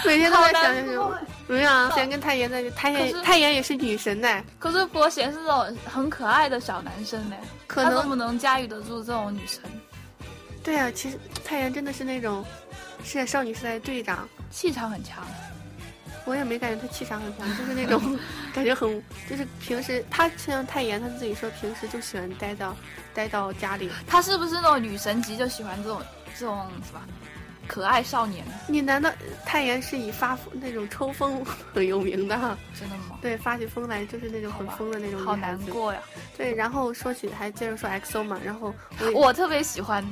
[0.06, 1.14] 每天都在想这种。
[1.48, 7.36] 没有啊，贤跟泰妍在泰妍泰妍也是女神呢，可是伯贤是那种很可爱的小男生呢，
[7.68, 9.62] 可能能不能驾驭得住这种女神？
[10.64, 12.46] 对啊，其实泰妍真的是那种
[13.04, 15.26] 是少女时代的队长，气场很强。
[16.26, 18.18] 我也没感觉她气场很强，就是那种
[18.56, 22.74] 感觉很，就是平时她像泰妍，她自己说平时就喜欢待到
[23.14, 23.90] 待到家里。
[24.08, 26.02] 她是不是那种女神级就喜欢这种
[26.40, 27.02] 这种什么
[27.68, 28.44] 可爱少年？
[28.68, 29.10] 你难道
[29.46, 31.44] 泰妍是以发疯那种抽风
[31.74, 32.36] 很有名的？
[32.80, 33.18] 真的吗？
[33.22, 35.36] 对，发起疯来就是那种很疯的那种好。
[35.36, 36.00] 难过呀！
[36.38, 38.74] 对，然后说起还接着说 XO 嘛，然后
[39.14, 40.04] 我 我特别喜欢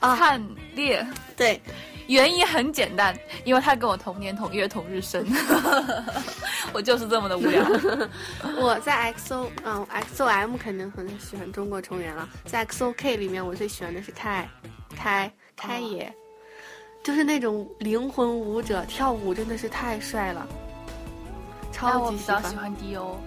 [0.00, 0.42] 啊灿
[0.74, 1.06] 烈，
[1.36, 1.60] 对
[2.06, 5.26] 原因很简单，因为他跟我同年同月同日生，
[6.72, 7.62] 我就是这么的无聊。
[8.58, 14.48] 我在 XO 嗯 XOM 肯定很喜欢中国成员了，在 XOK 里面我最喜欢的是开
[14.96, 16.12] 开开野，
[17.02, 20.46] 就是那种灵魂舞者，跳舞真的是太帅了，
[21.72, 22.36] 超级喜欢。
[22.36, 23.18] 我比较喜欢 D.O，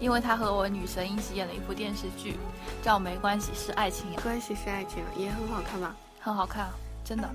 [0.00, 2.36] 因为他和我女神一起演了一部电视剧，
[2.82, 5.94] 叫《没关系是爱情》，关系是爱情，也很好看吧？
[6.20, 6.66] 很好看，
[7.04, 7.28] 真的，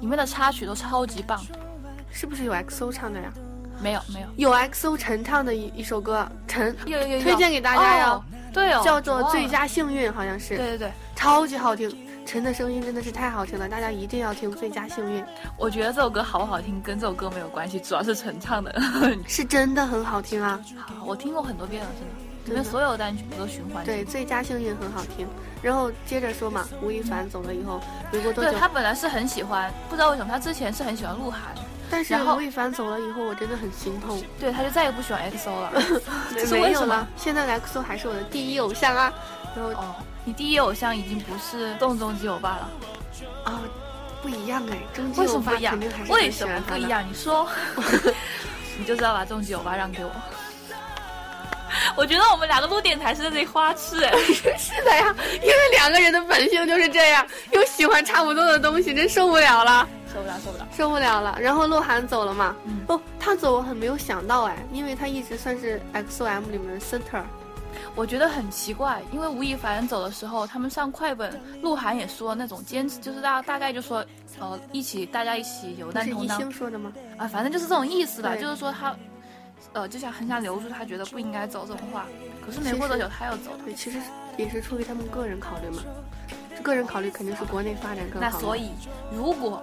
[0.00, 1.40] 里面的插曲都超级棒。
[2.10, 3.32] 是不是有 XO 唱的呀？
[3.82, 9.48] 没有没有，有 XO 陈唱的一一首歌，陈有有有有推荐给大家呀哦对哦，叫做《最。
[9.48, 10.56] 佳幸运》，好像是。
[10.56, 11.88] 对对对，超级好听，
[12.24, 15.22] 陈的声音真的是太好听了，大家一定要听《最佳幸运》，
[15.58, 18.74] 我觉得这首歌好不好听跟这首歌没有关系，主要是陈唱的。
[19.28, 20.58] 是真的很好听啊！
[20.98, 22.14] 好，我听过很多遍了，真的，
[22.46, 24.04] 里面所有单曲我都循环对，《。
[24.08, 25.26] 最佳幸运》很好听。
[25.62, 31.38] 然后接着说嘛，吴亦凡走了以后，没过多久对，他本来是很喜欢，不知道为什么他之前是很喜欢鹿晗，
[31.90, 34.20] 但是吴亦凡走了以后，我真的很心痛。
[34.40, 35.72] 对，他就再也不喜欢 XO 了。
[36.32, 36.74] 这是没为
[37.16, 39.12] 现在的 XO 还是我的第一偶像啊！
[39.54, 39.94] 然后哦，
[40.24, 42.70] 你第一偶像已经不是动中基欧巴了，
[43.44, 43.60] 啊、
[44.22, 44.78] 不一样哎，
[45.16, 46.04] 为什欧巴么不一样肯定还？
[46.04, 46.60] 是为什么？
[46.68, 47.04] 不一样？
[47.08, 47.48] 你说，
[48.78, 50.10] 你就知道把中基欧巴让给我。
[51.96, 54.12] 我觉得我们两个录电台是在这里花痴哎，
[54.58, 59.88] 是的呀，因为两个人的本性就是这样，又喜欢差不多的东西，真受不了了。
[60.12, 60.68] 受不了受不了。
[60.76, 61.36] 受不了了。
[61.40, 67.22] 然后鹿晗走了嘛，嗯哦，他走我很没有想到哎，因为他一直算是 XOM 里面的 center。
[67.94, 74.04] 我觉得很奇怪，因为吴亦凡走的时候，他们上快本，鹿晗也说那种坚持，就是大大概就说，
[74.40, 76.92] 呃，一起大家一起有难同当星说的吗？
[77.18, 78.96] 啊，反正就是这种意思吧，就是说他，
[79.74, 82.06] 呃，就想很想留住他，觉得不应该走这种话，
[82.44, 83.98] 可是没过多久他又走了，对，其实
[84.38, 85.82] 也是出于他们个人考虑嘛。
[86.62, 88.20] 个人考虑肯定是国内发展更好。
[88.20, 88.70] 那所以
[89.12, 89.62] 如果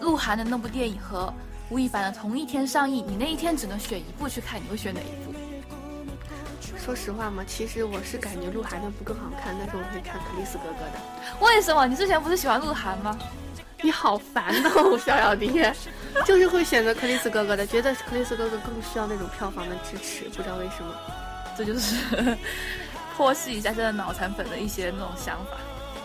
[0.00, 1.32] 鹿晗的那部电影和
[1.70, 5.25] 吴亦凡的同一天上映，你那一天只能选一部去看，你会选哪一部？
[6.76, 11.00] 说实话嘛，其实我是感觉鹿晗的不更好看，但是我会看克里斯哥哥的。
[11.40, 11.86] 为什么？
[11.86, 13.18] 你之前不是喜欢鹿晗吗？
[13.82, 15.62] 你好烦哦，小小迪，
[16.24, 20.94] 就是会选择克里斯哥哥的，觉得克里斯哥哥更需要那种票房的支持，不知道为什么。
[21.56, 21.96] 这就是
[23.16, 25.58] 剖析一下现在脑残粉的一些那种想法，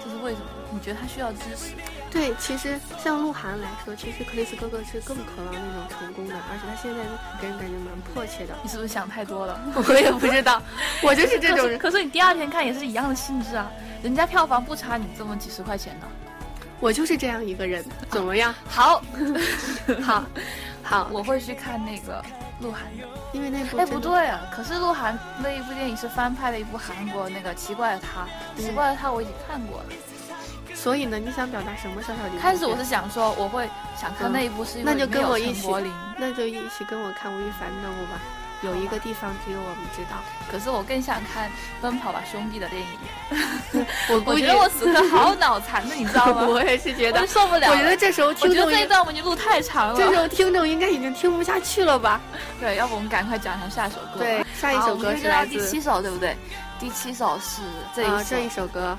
[0.04, 1.76] 就是为什么你觉得他需要支持？
[2.12, 7.00] 对，其实像鹿晗来说，其实克里斯哥哥是更渴望那种成功的，而且他现在
[7.40, 8.54] 给人感觉蛮迫切的。
[8.62, 9.60] 你是不是想太多了？
[9.74, 10.62] 我也不知道，
[11.02, 11.80] 我就是这种人。
[11.80, 13.72] 可是你第二天看也是一样的性质啊，
[14.04, 16.06] 人家票房不差你这么几十块钱呢。
[16.82, 18.54] 我就是这样一个人，怎么样？
[18.68, 19.02] 好，
[20.04, 20.26] 好，
[20.84, 22.22] 好，我会去看那个
[22.60, 23.08] 鹿晗的。
[23.32, 24.42] 因为那部哎，不对啊！
[24.54, 28.24] 可是鹿晗那一部电影是翻拍的一部韩国那个《奇怪的他》，
[28.58, 29.86] 嗯奇怪的他我已经看过了。
[30.74, 32.02] 所以呢，你想表达什么？
[32.02, 32.38] 小小迪？
[32.38, 33.70] 开始我是想说我会
[34.00, 35.68] 想看那一部，是因为那就跟我一起
[36.18, 38.20] 那就一起跟我看吴亦凡的那部吧。
[38.64, 40.18] 有一个地方只有我们知道。
[40.52, 41.50] 可是我更想看
[41.82, 43.86] 《奔跑吧兄弟》的电影。
[44.08, 46.46] 我 我觉得我此刻好脑残的，你知道吗？
[46.48, 47.72] 我也是觉得就受不了了。
[47.72, 49.96] 我觉得这时候我觉得这一听众应段我们已经录太长了。
[49.98, 52.22] 这时候听众应该已经听不下去了吧？
[52.60, 54.20] 对，要不我们赶快讲一下下一首歌。
[54.20, 56.38] 对，下一首歌是来自第七首，对不对？
[56.80, 57.64] 第七首是
[57.96, 58.14] 这一首。
[58.14, 58.96] 啊这一首歌。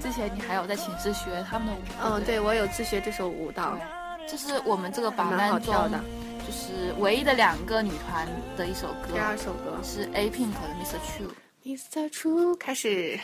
[0.00, 1.78] 之前你还有在寝室学他们的舞。
[2.02, 3.78] 嗯，不对我有自学这首舞蹈，
[4.26, 6.00] 这是我们这个榜单中跳的。
[6.46, 8.26] 就是唯一的两个女团
[8.56, 9.12] 的一首歌。
[9.12, 10.98] 第二首歌是 A Pink 的 Mr.
[11.06, 11.30] True。
[11.62, 12.08] Mr.
[12.10, 13.20] True 开始。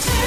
[0.00, 0.23] Turn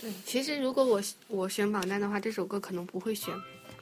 [0.00, 3.34] 对，其实如果我我选榜单的话，这首歌可能不会选。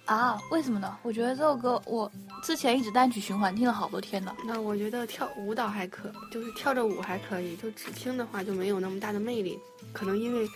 [0.04, 0.38] 啊？
[0.50, 0.96] 为什么呢？
[1.02, 2.10] 我觉得这首歌我
[2.42, 4.34] 之前一直单曲循环听了好多天呢。
[4.46, 9.58] 那我觉得跳舞蹈还可，就是跳着舞还可以，就只听的话就没有那么大的魅力。
[9.92, 10.48] 可能因为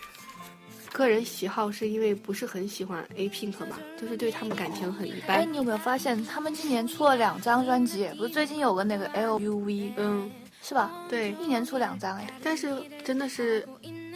[0.90, 5.52] 个人喜好，是因为不是很喜欢 A Pink 吧，就是对他们感情很一般哎，般。
[5.52, 8.08] 你有没有发现他们今年出了两张专辑？
[8.16, 10.30] 不是最近有个那个 LUV 嗯，
[10.62, 10.90] 是吧？
[11.10, 12.40] 对，一年出两张哎。
[12.42, 13.68] 但是真的是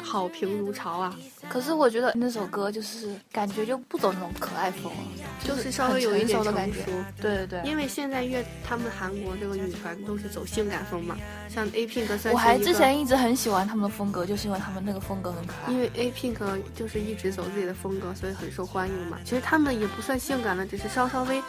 [0.02, 1.14] 好评如潮啊，
[1.48, 4.98] 可是我觉得那首歌就是感觉就不走那种可爱风了，
[5.42, 6.78] 就是稍微有一点很成熟的感觉。
[7.20, 7.62] 对对对。
[7.64, 11.16] 因为现在乐他们韩国这个女团都是走性感风嘛，
[11.48, 15.72] 像 A Pink 算是我还之前一直很喜欢他们的风格，就是因为他们那个风格很可爱。
[15.72, 16.36] 因为 A Pink
[16.74, 19.18] 就是一直走自己的风格，所以很受欢迎嘛。
[19.24, 21.42] 其实他们也不算性感了，只是稍稍微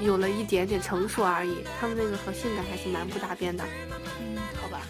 [0.00, 1.58] 有了一点点成熟而已。
[1.80, 3.64] 他们那个和性感还是蛮不搭边的。
[4.20, 4.80] 嗯，好吧。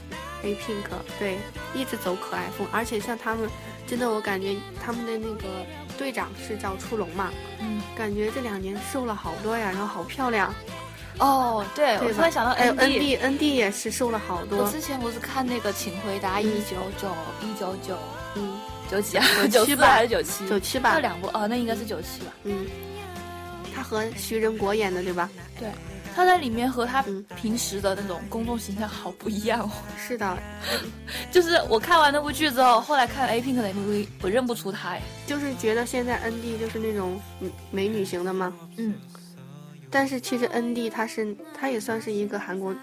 [0.42, 0.84] A Pink
[1.18, 1.38] 对，
[1.74, 3.48] 一直走可爱风，而且像他们，
[3.86, 5.48] 真的我感觉他们的那个
[5.96, 7.30] 队长是叫初龙嘛，
[7.60, 10.52] 嗯，感觉这两年瘦了好多呀，然后好漂亮。
[11.18, 12.78] 哦，对，对我突然想到 ND。
[12.78, 14.70] N D N D 也是瘦了好多我。
[14.70, 17.08] 之前不是看那个《请回答一九九
[17.40, 17.98] 一九九
[18.34, 18.60] 嗯，
[18.90, 19.24] 九几啊？
[19.50, 20.46] 九七吧还是九七？
[20.46, 22.32] 九七吧这两部哦，那应该是九七吧？
[22.44, 22.66] 嗯，
[23.74, 25.30] 他和徐仁国演的对吧？
[25.58, 25.70] 对，
[26.16, 29.70] 他在里面和他嗯平时的那种公众形象好不一样哦。
[29.98, 30.38] 是的，
[31.30, 35.02] 就是我看完那部剧之后，后来看 A Pink 的 MV，我认不出他哎。
[35.26, 38.50] 就是觉得现在 N D 就是那种嗯美女型的吗。
[38.78, 38.94] 嗯，
[39.90, 42.74] 但是其实 N D 他是他也算是一个韩国，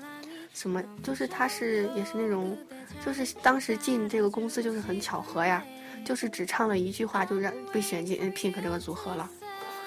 [0.54, 2.56] 什么就是他是也是那种，
[3.04, 5.66] 就是当时进这个公司就是很巧合呀，
[6.06, 9.28] 就是只唱了一句话就让被选进 N Pink 这个组合了，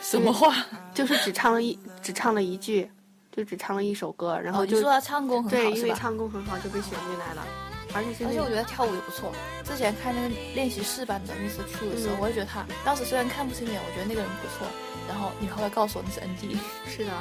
[0.03, 0.66] 什么话？
[0.92, 2.90] 就是只唱了一只唱了一句，
[3.37, 5.72] 就只唱了一首歌，然后就、说他唱功很，好对？
[5.72, 7.47] 因为唱功很好就被选进来了，
[7.93, 9.30] 而且而且我觉得跳舞也不错。
[9.62, 11.62] 之前看那个练习室版的 Mr.
[11.70, 14.66] True 的时候，嗯我也觉得他当时虽然看不清脸，我觉得那个人不错。
[15.07, 16.57] 然后你后来告诉我那是 ND，
[16.89, 17.12] 是的。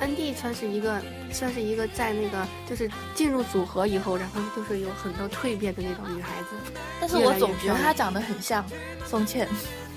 [0.00, 1.00] N D 算是一个，
[1.32, 6.56] 算是一个在那个就是进入组合以后，然后就是有很多蜕变的那种女孩子。
[7.00, 8.64] 但是我总觉得她长得很像
[9.06, 9.46] 宋茜，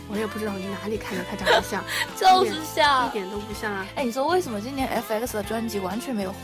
[0.10, 1.84] 我也不知道你哪里看着他长得像，
[2.16, 3.12] 就是像一。
[3.12, 3.86] 点都不像啊。
[3.96, 6.38] 哎，你说为什么今年 FX 的专辑完全没有火？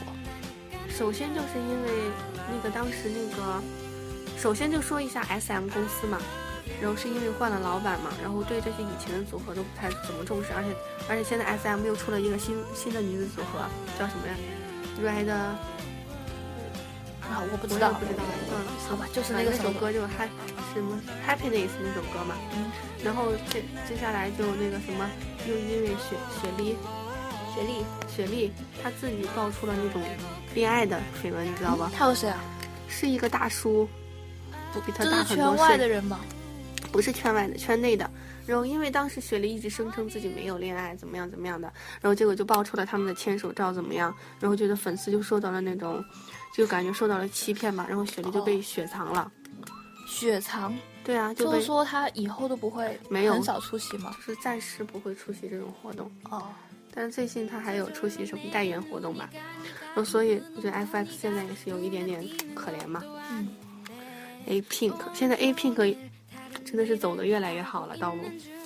[0.89, 1.91] 首先就是因为
[2.51, 3.61] 那个当时那个，
[4.37, 6.17] 首先就说一下 S M 公司嘛，
[6.81, 10.69] 然后是因为换了老板嘛，然后对这些以前的组合都不太怎么重视，而且
[11.09, 13.65] 而且现在 S M 又出了一个新新的女子组合，
[13.97, 14.35] 叫什么呀
[15.01, 15.31] ？Red，
[17.31, 20.29] 啊，我不知道，不知道，嗯，好吧，就是那那个首歌就 Happy
[20.73, 22.69] 什么 Happiness 那首歌嘛，嗯
[23.03, 25.09] 然后接接下来就那个什么，
[25.47, 26.75] 又因为雪雪莉，
[27.55, 28.51] 雪莉雪莉
[28.83, 30.01] 她自己爆出了那种
[30.53, 31.89] 恋爱的绯闻，你知道吧？
[31.95, 32.37] 他有谁啊？
[32.87, 33.87] 是一个大叔，
[34.73, 36.19] 不比他大很多岁圈外的，人吗？
[36.91, 38.09] 不是圈外的，圈内的。
[38.45, 41.71] 然后因为当时雪莉一直声称自己没有恋爱，怎么样怎么样的，
[42.01, 46.03] 然后结果就爆出了他们的牵手照怎么样，然后觉得粉丝就受到了那种，
[46.53, 49.31] 就感觉受到了欺骗嘛，然后雪莉就被哦雪藏了。
[50.07, 54.13] 雪藏，对啊，就就是说他以后都不会没有很少出席吗？
[54.17, 56.11] 就是暂时不会出席这种活动。
[56.29, 56.43] 哦，
[56.93, 63.01] 但是最近他还有出席什么代言活动吧，然后所以我觉得 FX 现在也是有一点点可怜嘛。
[63.31, 63.47] 嗯
[64.47, 65.95] ，A Pink 现在 A Pink
[66.65, 68.23] 真的是走的越来越好了道路。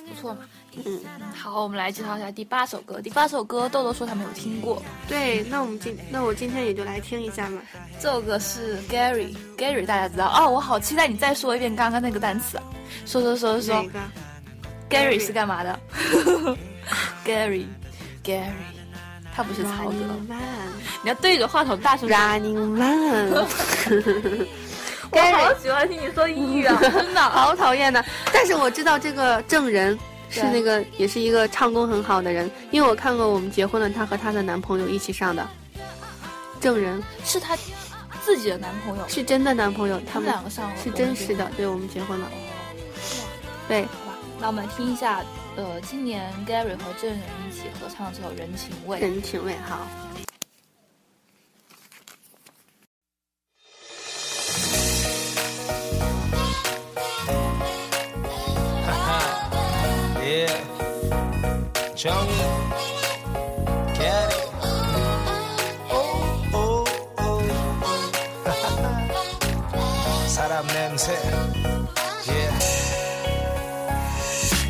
[0.08, 0.40] 不错嘛。
[0.84, 1.00] 嗯，
[1.34, 3.00] 好，我们来介绍一下第八首歌。
[3.00, 7.62] 第八首歌豆豆说他没有听过，对，那我们今那我今天也就来听一下嘛。
[8.00, 10.50] 这首歌是 Gary，Gary 大家知道哦。
[10.50, 12.62] 我好期待你再说一遍刚刚那个单词啊！
[13.06, 13.86] 说说说说说
[14.90, 15.78] ？，Gary 是干嘛的？
[17.24, 18.52] Gary，Gary，
[19.34, 20.40] 他不是曹格，Running Man，
[21.02, 22.16] 你要对着话筒大声说。
[22.16, 23.32] Running Man，
[25.10, 27.20] 我好喜欢听你说英语啊，真的。
[27.30, 28.04] 好讨厌的。
[28.32, 29.98] 但是我知道这个证人
[30.28, 35.46] 是那个也是一个唱功很好的人，因为我看过我们结婚了，她和她的男朋友一起上的。
[36.60, 37.56] 证人是她
[38.24, 42.28] 自己的男朋友，是真的男朋友，他他们们两个上了，是真实的，对我们结婚了。
[43.68, 45.22] 对，好吧，那我们听一下，
[45.56, 48.98] 呃，今年 Gary 和证人一起合唱的这首《人情味》。
[49.00, 49.86] 人情味好。
[70.96, 71.12] 냄새.
[72.26, 72.76] Yeah.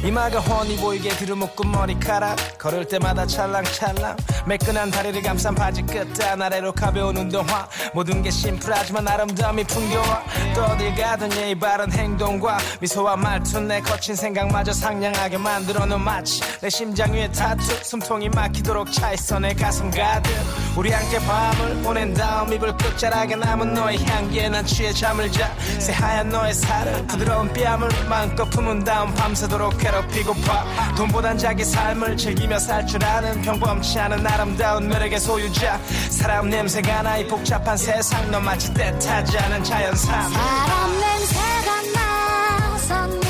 [0.04, 2.58] 이마가 훤히 보이게 들어묶은 머리카락.
[2.58, 4.16] 걸을 때마다 찰랑찰랑.
[4.46, 6.42] 매끈한 다리를 감싼 바지 끝단.
[6.42, 7.68] 아래로 가벼운 운동화.
[7.94, 10.24] 모든 게 심플하지만 아름다움이 풍겨와
[10.56, 16.40] 또 어딜 가든 예의 바른 행동과 미소와 말투 내 거친 생각마저 상냥하게 만들어 놓은 마치
[16.62, 20.32] 내 심장 위에 타투 숨통이 막히도록 차있어 내 가슴 가득.
[20.74, 25.54] 우리 함께 밤을 보낸 다음 이불 끝자락에 남은 너의 향기에 난 취해 잠을 자.
[25.78, 30.94] 새하얀 너의 살을 부드러운 뺨을 마음껏 품은 다음 밤새도록 괴롭히고파.
[30.96, 35.78] 돈보단 자기 삶을 즐기며 살 줄 아는 평범치 않은 아름다운 매력의 소유자.
[36.08, 43.25] 사람 냄새가 나이 복잡한 세상 너 마치 때타지 않은 자연산 사람 냄새가 나서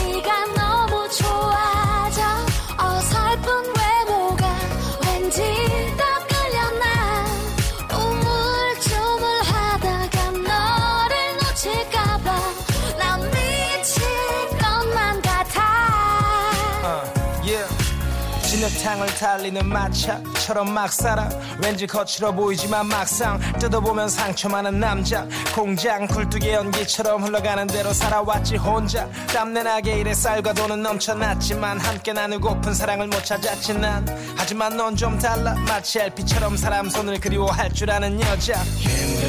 [18.66, 21.28] 진흙탕을 달리는 마차처럼 막 살아.
[21.62, 25.26] 왠지 거칠어 보이지만 막상 뜯어보면 상처 많은 남자.
[25.54, 29.08] 공장 굴뚝의 연기처럼 흘러가는 대로 살아왔지 혼자.
[29.32, 34.04] 땀내나게 일에 쌀과 돈은 넘쳐났지만 함께 나누고픈 사랑을 못 찾았지 난.
[34.36, 35.54] 하지만 넌 좀 달라.
[35.68, 38.54] 마치 LP처럼 사람 손을 그리워할 줄 아는 여자.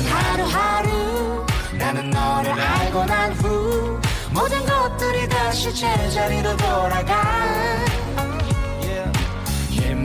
[0.10, 4.00] 하루하루 나는 너를 알고 난 후
[4.32, 7.78] 모든 것들이 다시 제자리로 돌아가.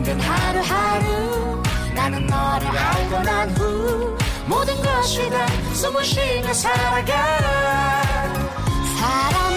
[0.03, 1.63] 힘든 하루하루.
[1.95, 7.13] 나는 너를 알고 난 후 모든 것이 다 숨을 쉬며 살아가.
[8.99, 9.52] 사람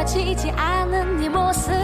[0.00, 1.79] 꾸며지지 않은 네 모습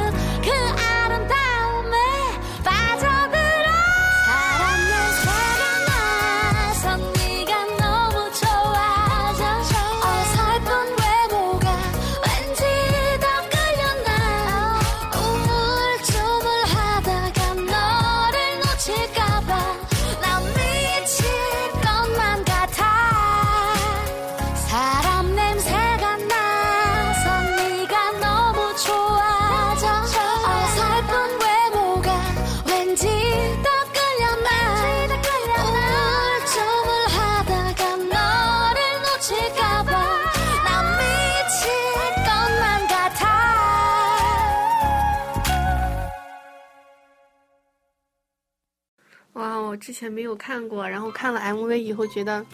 [49.86, 52.44] 之前没有看过，然后看了 MV 以后，觉得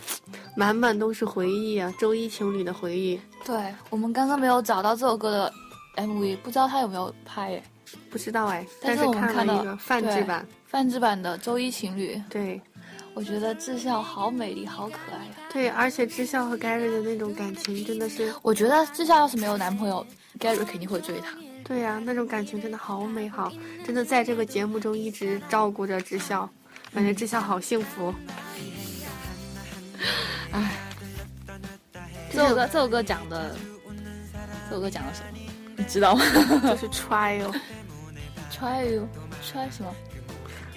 [0.55, 3.19] 满满都是回忆啊，周一情侣的回忆。
[3.43, 3.57] 对
[3.89, 5.53] 我们刚刚没有找到这首歌的
[5.97, 7.63] MV，不知道他有没有拍耶？
[8.11, 12.61] 不知道哎，但但是我们看了一个泛制版，泛制版的周一情侣，对
[13.15, 20.07] 我觉得智孝好美丽，好可爱呀、对，而且智孝和 Gary 的那种感情真的是，我觉得智孝要是没有男朋友
[20.39, 21.35] ，Gary 肯定会追她。
[21.65, 23.51] 对呀、那种感情真的好美好，
[23.87, 26.47] 真的在这个节目中一直照顾着智孝，
[26.95, 28.15] 感觉这下好幸福。
[30.53, 30.71] 哎
[32.31, 33.55] 这首歌，这首歌讲的，
[34.69, 35.27] 这首歌讲的什么？
[35.77, 36.25] 你知道吗
[36.63, 39.09] 就是 trial？Try you,
[39.43, 39.95] try 什么？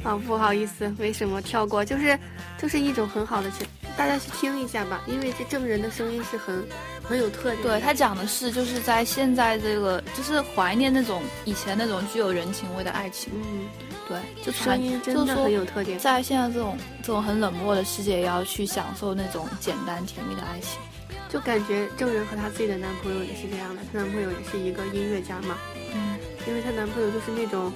[0.03, 1.83] 啊，不好意思，没什么跳过？
[1.83, 2.17] 就是
[2.57, 6.65] 就是一种很好的情，大家去听一下吧，因为这证人的声音是很
[7.03, 7.63] 很有特点。
[7.63, 13.31] 对他讲的是，就是在现在这个，就是怀念那种以前那种具有人情味的爱情。
[13.33, 13.67] 嗯，
[14.07, 15.97] 对，就声音真的很有特点。
[15.97, 20.79] 在现在这种这种很冷漠的世界，也要去享受那种简单甜蜜的爱情。
[21.27, 25.57] 就感觉郑人和她自己的男朋友也是这样的，她男朋友也是一个音乐家嘛，
[25.93, 27.73] 嗯，因为她男朋友就是那种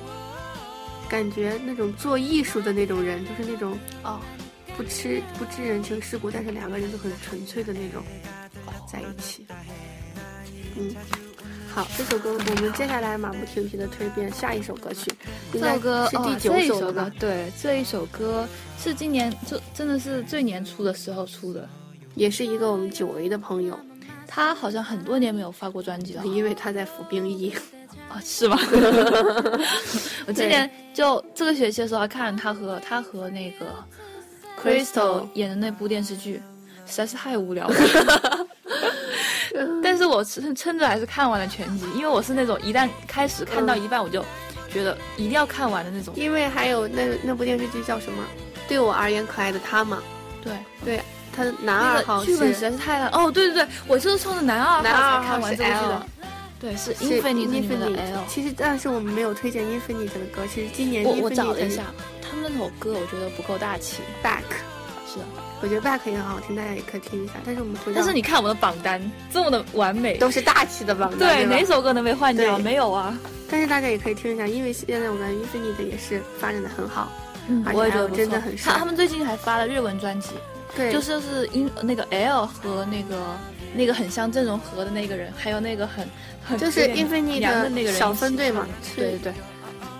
[1.09, 4.19] 感觉那种做艺术的那种人，就是那种哦，
[4.77, 8.03] 不吃不知人情世故，但是两个人都很纯粹的那种
[8.87, 9.45] 在一起。
[10.77, 10.95] 嗯，
[11.79, 15.09] 好，这首歌我们接下来马不停蹄的推遍下一首歌曲，
[15.53, 18.45] 这首歌是第九首歌？，对，这一首歌
[18.77, 21.65] 是今年就真的是最年初的时候出的。
[22.15, 23.79] 也是一个我们久违的朋友，
[24.27, 27.53] 他好像很多年没有发过专辑了，因为他在服兵役。
[28.09, 28.59] 啊，是吗？
[30.27, 33.73] 我今年就这个学期的时候还看了他和他和那个
[34.61, 36.41] Crystal 演的那部电视剧，
[36.85, 37.75] 实在是太无聊了。
[39.83, 44.23] 但是我撑撑着还是看完了全集，因为我是那种一旦开始看到一半，我就
[44.71, 46.13] 觉得一定要看完的那种。
[46.15, 48.23] 因为还有那那部电视剧叫什么？
[48.67, 50.01] 对我而言可爱的他嘛，
[50.43, 50.53] 对，
[50.85, 51.01] 对，
[51.35, 53.09] 他的男二号个剧本实在是太烂。
[53.09, 56.05] 哦，对对对，我就是冲着男二号男二才看完这部剧的。
[56.59, 58.23] 对，是是 Infinite 的 L。
[58.27, 60.45] 其实，但是我们没有推荐 Infinite 的歌。
[60.53, 61.85] 其实今年我我找了一下，
[62.21, 64.03] 他们那首歌我觉得不够大气。
[64.21, 64.43] Back，
[65.07, 65.25] 是的，
[65.61, 67.33] 我觉得 Back 也很好听，大家也可以听一下。
[67.45, 69.01] 但是我们推荐但是你看我们的榜单
[69.31, 72.57] 这么的完美，都是大气的榜单，对吧哪首歌能被换掉？
[72.57, 73.17] 没有啊。
[73.49, 77.11] 但是大家也可以听一下，因为现在我们 Infinite 也是发展的很好。
[77.51, 80.29] 嗯我也觉得真的很帅他他们最近还发了日文专辑，
[80.75, 83.35] 对，就是是英那个 L 和那个
[83.73, 86.07] 那个很像郑容和的那个人，还有那个很
[86.45, 89.33] 很就是 Infinite 娘的那个人小分队嘛对对对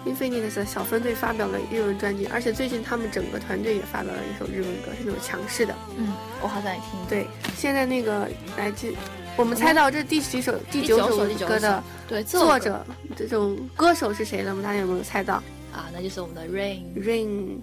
[0.06, 5.76] ，Infinite 的小分队发表了日文专辑，而且最近他们整个团队也发表了一首日文歌，是那种强势的。
[5.98, 6.84] 嗯，我好想听。
[7.08, 8.94] 对，现在那个来自，
[9.38, 11.84] 我们猜到这第几首、第第九首歌的
[12.24, 12.86] 作者，
[13.16, 14.62] 这种歌手是谁了吗？
[14.64, 15.36] 大家有没有猜到
[15.72, 16.82] 啊，那就是我们的 Rain。
[16.96, 17.60] ？Rain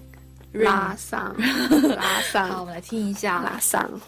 [0.52, 1.36] 拉桑
[1.96, 4.00] 拉好，我们来听一下拉桑。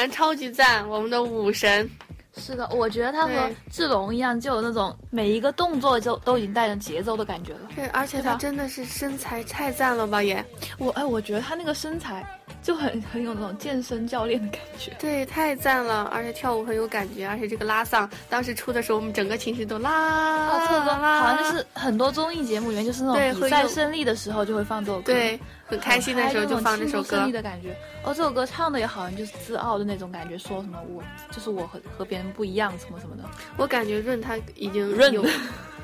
[0.00, 1.88] 然超级赞，我们的武神。
[2.36, 3.32] 是的，我觉得他和
[3.72, 7.60] 志龙一样，就有那种每一个动作就都已经带着节奏的感觉了。
[7.74, 10.42] 对，而且他真的是身材太赞了吧也。
[10.78, 12.24] 我哎，我觉得他那个身材
[12.62, 14.92] 就很很有那种健身教练的感觉。
[15.00, 25.38] 对，太赞了，而且跳舞很有感觉，而且这个拉丧当时出的时候，我们整个寝室都拉啊，这首歌拉，好像就是很多综艺节目里面，就是那对种比赛胜利的时候就会放这首歌，对，
[25.70, 27.26] 很开心的时候就放这首歌。
[27.30, 27.74] 的感觉。
[28.02, 33.22] 哦，这首歌唱的也好像就是自傲的那种感觉，说什么我就是我和和别人不一样，什么什么的。
[33.56, 35.24] 我感觉润他已经润有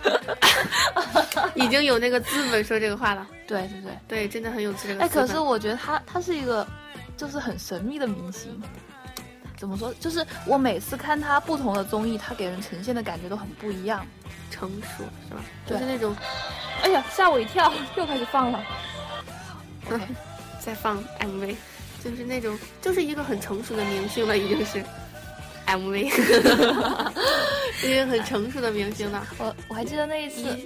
[1.55, 3.27] 已经有那个资本说这个话了。
[3.47, 6.67] 对对对，对，真的很有这个哎，可是我觉得他他是一个
[7.17, 8.61] 就是很神秘的明星。
[9.57, 9.95] 怎么说？
[10.01, 14.07] 就是我每次看他不同的综艺，他给人呈现的感觉都很不一样。
[14.51, 15.41] 成熟是吧？
[15.67, 16.15] 就是那种，
[16.83, 18.63] 哎呀，吓我一跳， 又开始放了。
[19.91, 20.01] 嗯，
[20.61, 21.55] 在放 MV，
[22.03, 24.83] 就是那种，就是一个很成熟的明星了，已经是
[25.67, 25.97] MV，
[27.85, 29.27] 一个很成熟的明星了。
[29.39, 30.59] 我我还记得那一次，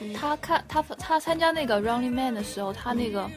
[0.00, 3.28] 嗯他看他他参加那个 Running Man 的时候，他那个、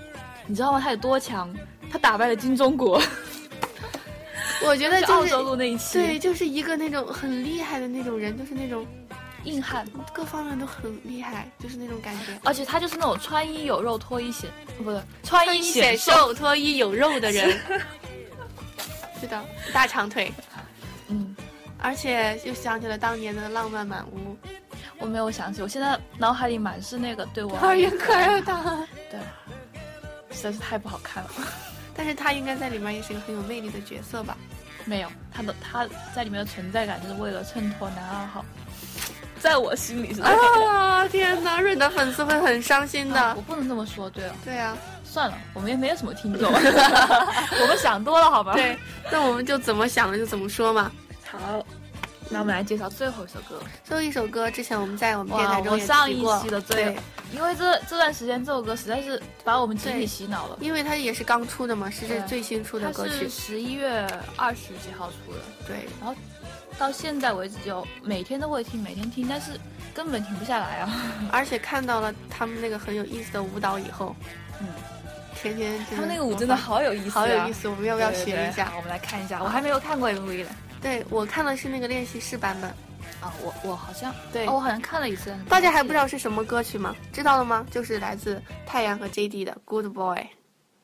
[0.46, 0.80] 你知道吗？
[0.80, 1.54] 他有多强？
[1.92, 3.02] 他打败了金钟国。
[4.66, 8.86] 我觉得就是澳洲路那一期，对，就是一个那种很厉害的那种人，就是那种
[9.44, 12.38] 硬汉，各方面都很厉害，就是那种感觉。
[12.44, 14.50] 而且他就是那种穿衣有肉脱衣显，
[14.84, 17.60] 不是穿衣显显瘦脱衣有肉的人。
[19.20, 20.32] 是的，大长腿。
[21.08, 21.36] 嗯，
[21.80, 24.38] 而且又想起了当年的浪漫满屋。
[25.00, 29.20] 我没有想起，我现在脑海里满是那个对我二元可爱的，对，
[30.32, 31.30] 实在是太不好看了。
[31.96, 34.36] 但是他应该在里面也是一个很有魅力的角色吧？
[34.86, 38.44] 没有，他的他在里面的存在感就是为了衬托男二号，
[39.40, 40.38] 在我心里是这样。
[40.70, 41.08] 啊！
[41.08, 43.20] 天哪，润的粉丝会很伤心的。
[43.20, 48.54] 啊我不能这么说，对啊，对啊，算了，我们也没有什么听众， 我们想多了，好吧？
[48.54, 48.78] 对，
[49.12, 50.92] 那我们就怎么想了就怎么说嘛。
[51.32, 51.66] 好，
[52.30, 53.62] 那我们来介绍最后一首歌。
[53.84, 56.98] 最后一首歌，之前我们在我们电，台中上一过期的最对，
[57.32, 60.58] 因为这这段时间这首歌实在是把我们集体对洗脑了。
[60.60, 63.30] 因为它也是刚出的嘛，是这对最新出的歌曲它是。
[63.30, 66.16] 十一月二十几号出的，对，然后
[66.78, 69.60] 到现在为止就每天都会听，每天听，但是
[69.94, 70.90] 根本停不下来啊。
[71.32, 74.16] 而且看到了他们那个很有意思的舞蹈以后，
[74.60, 74.68] 嗯，
[75.36, 78.72] 天天他们那个舞真的好有意思、啊，好有意思，我们要不要学一下？
[78.76, 80.50] 我们来看一下，我还没有看过 MV 呢。
[80.80, 82.70] 对我看的是那个练习室版本，
[83.20, 85.36] 啊，我我好像对哦，我好像看了一次。
[85.50, 86.96] 大家还不知道是什么歌曲吗？
[87.12, 87.66] 知道了吗？
[87.72, 90.20] 就是来自太阳和 JD 的《Good Boy》。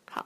[0.09, 0.25] 好，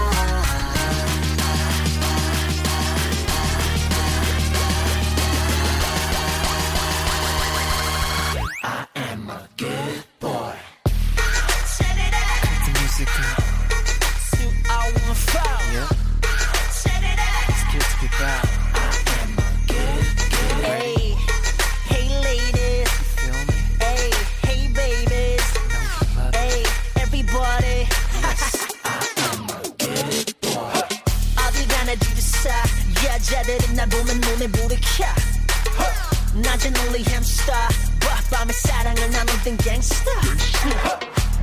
[33.75, 35.05] 날 보면 눈에 불이 켜
[36.33, 37.59] 낮엔 only hamster
[38.31, 40.19] 밤에 사랑을 나누던 gangster.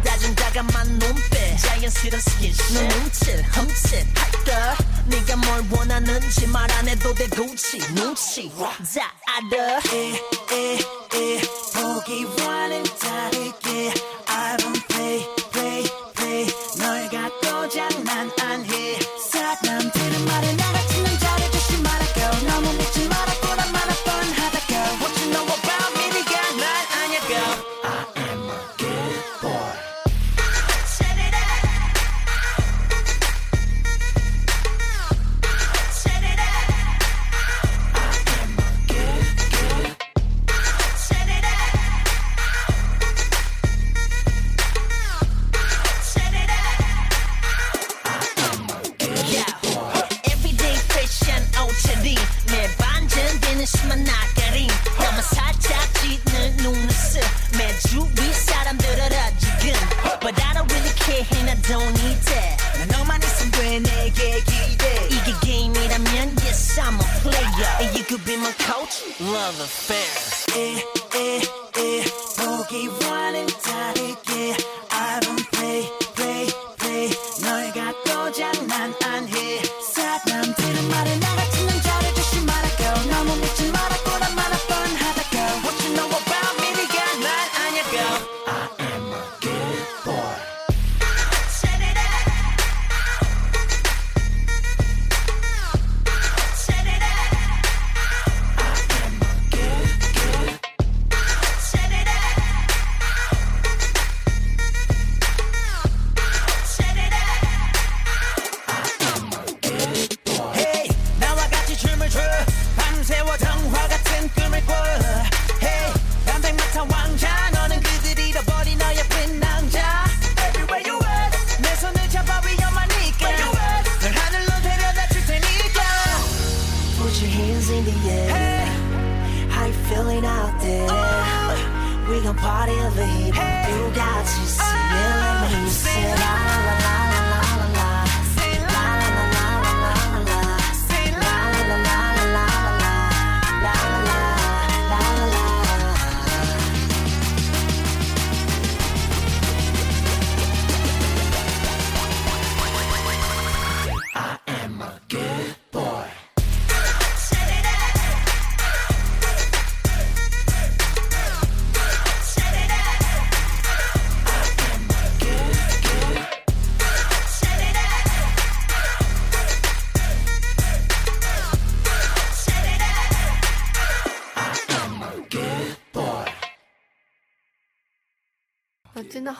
[0.03, 1.59] 다진 다감한 눈빛.
[1.59, 2.73] 자연스런 스킨십.
[2.73, 4.77] 눈 훔칠 훔칠 할까?
[5.07, 8.51] 네가 뭘 원하는지 말 안 해도 돼 굳이 눈치.
[8.59, 8.73] 다
[9.27, 11.43] 알아 에에에
[11.75, 13.93] 보기와는 다르게.
[14.27, 16.47] I don't play play play.
[16.79, 18.08] 널 갖고 장난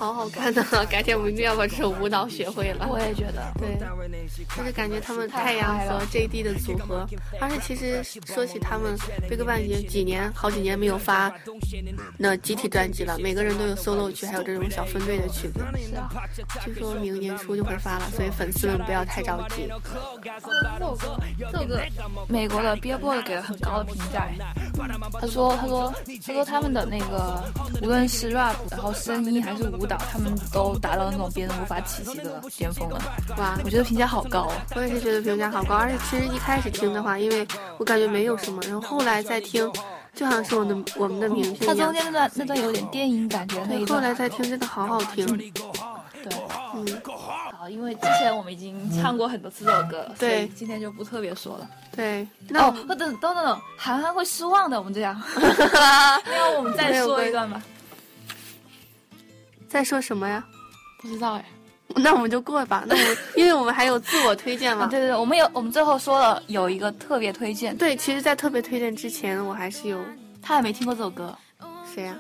[0.09, 2.89] 好好看的、改天我们一定要把这首舞蹈学会了。
[2.89, 3.79] 我也觉得，对，
[4.57, 7.07] 就是感觉他们太阳和 JD 的组合，
[7.39, 8.97] 而且其实说起他们
[9.29, 11.31] ，BigBang 已经几年、好几年没有发
[12.17, 15.61] 那集体专辑了，每个人都有 solo 曲，还有这种小分队的曲子。
[15.77, 16.09] 是啊，
[16.65, 19.69] 据说明年初就会发了，所以粉丝们不要太着急。
[19.69, 19.91] 这首歌，
[21.39, 21.79] 这首歌，
[22.29, 24.27] 美国的 Billboard 给了很高的评价。
[25.21, 25.93] 他说，他说，
[26.25, 27.45] 他说他们的那个
[27.83, 33.01] 无论是 rap，然后声音还是舞蹈，他们都达到那种别人无法企及的巅峰了。
[33.37, 34.53] 哇，我觉得评价好高哦。
[34.75, 37.47] 我也是觉得评价好高，而且其实一开始听的话，因为
[37.79, 39.71] 我感觉没有什么，然后后来再听，
[40.15, 41.93] 就好像是我的我们的明星它中。
[41.93, 45.27] 间那段那段有点电影感觉那一对，段，后来再听真的好好听。
[46.21, 46.33] 对，
[46.75, 46.85] 嗯，
[47.57, 51.67] 好，因为之前我们已经唱过很多次这首歌了，所对以今天就不特别说了。
[51.95, 57.63] 对，那哦，等等等等，涵涵会失望的，我们这样，那 要我们再说一段吧？
[59.69, 60.45] 再说什么呀？
[61.01, 61.45] 不知道哎。
[61.97, 62.85] 那我们就过吧。
[62.87, 64.87] 那我因为我们还有自我推荐嘛。
[64.93, 69.99] 对对，我们有我们最后说了有一个特别推荐，对，其实，在特别推荐之前，我还是有
[70.43, 71.37] 他还没听过这首歌，
[71.95, 72.15] 谁呀、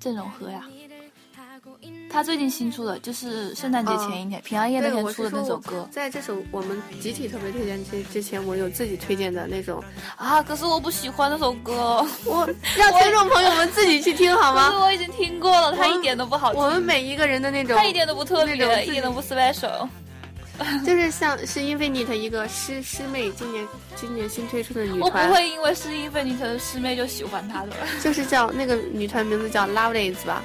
[0.00, 0.62] 郑容和呀。
[2.14, 9.82] 他最近新出的，就是圣诞节前一天、平安夜那，天出的那首歌在这首我们集体特别推荐之之前，我有自己推荐的那种，
[10.14, 10.40] 啊。
[10.40, 14.78] 可是我不喜欢那首歌，我 让听众朋友们自己去听好可是吗？
[14.86, 18.54] 我已经听过了，它一点都不好听，我们每一个人的那种，它一点都不特别，
[18.86, 19.88] 一点都不 special。
[20.86, 23.66] 就是像是 Infinite 一个师师妹，今年
[23.96, 27.72] 今年新推出的女团，我不会因为是因为你的师妹就喜欢她的。
[28.00, 30.44] 就是叫那个女团名字叫 Lovelace 吧，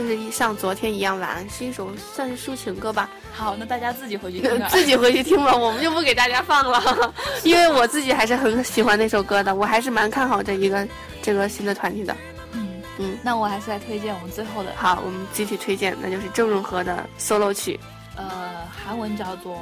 [0.00, 3.10] 就是像昨天一样晚，是一首算是抒情歌吧。
[3.34, 4.66] 好，那大家自己回去 听。
[4.68, 7.12] 自己回去听吧，我们就不给大家放了，
[7.44, 10.88] 因为我自己还是很喜欢那首歌的，我还是蛮看好这一个
[11.20, 12.16] 这个新的团体的。
[12.54, 14.72] 嗯嗯，那我还是来推荐我们最后的。
[14.74, 17.78] 好，我们集体推荐，那就是郑容和的 solo 曲。
[18.16, 19.60] 呃，韩文叫做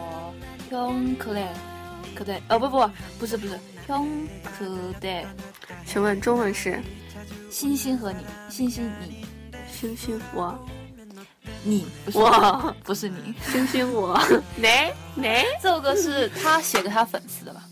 [0.70, 1.48] p y o n g k l a
[2.14, 5.26] 可对，哦不不不是不是 p y o n g k l a
[5.84, 6.80] 请问中文是？
[7.50, 9.26] 星星和你，星星你。
[9.78, 10.58] 星星我。
[11.62, 12.74] 你不是我。
[12.82, 14.18] 不是你，星星我。
[14.58, 17.62] 哪哪这首歌是他写给他粉丝的吧？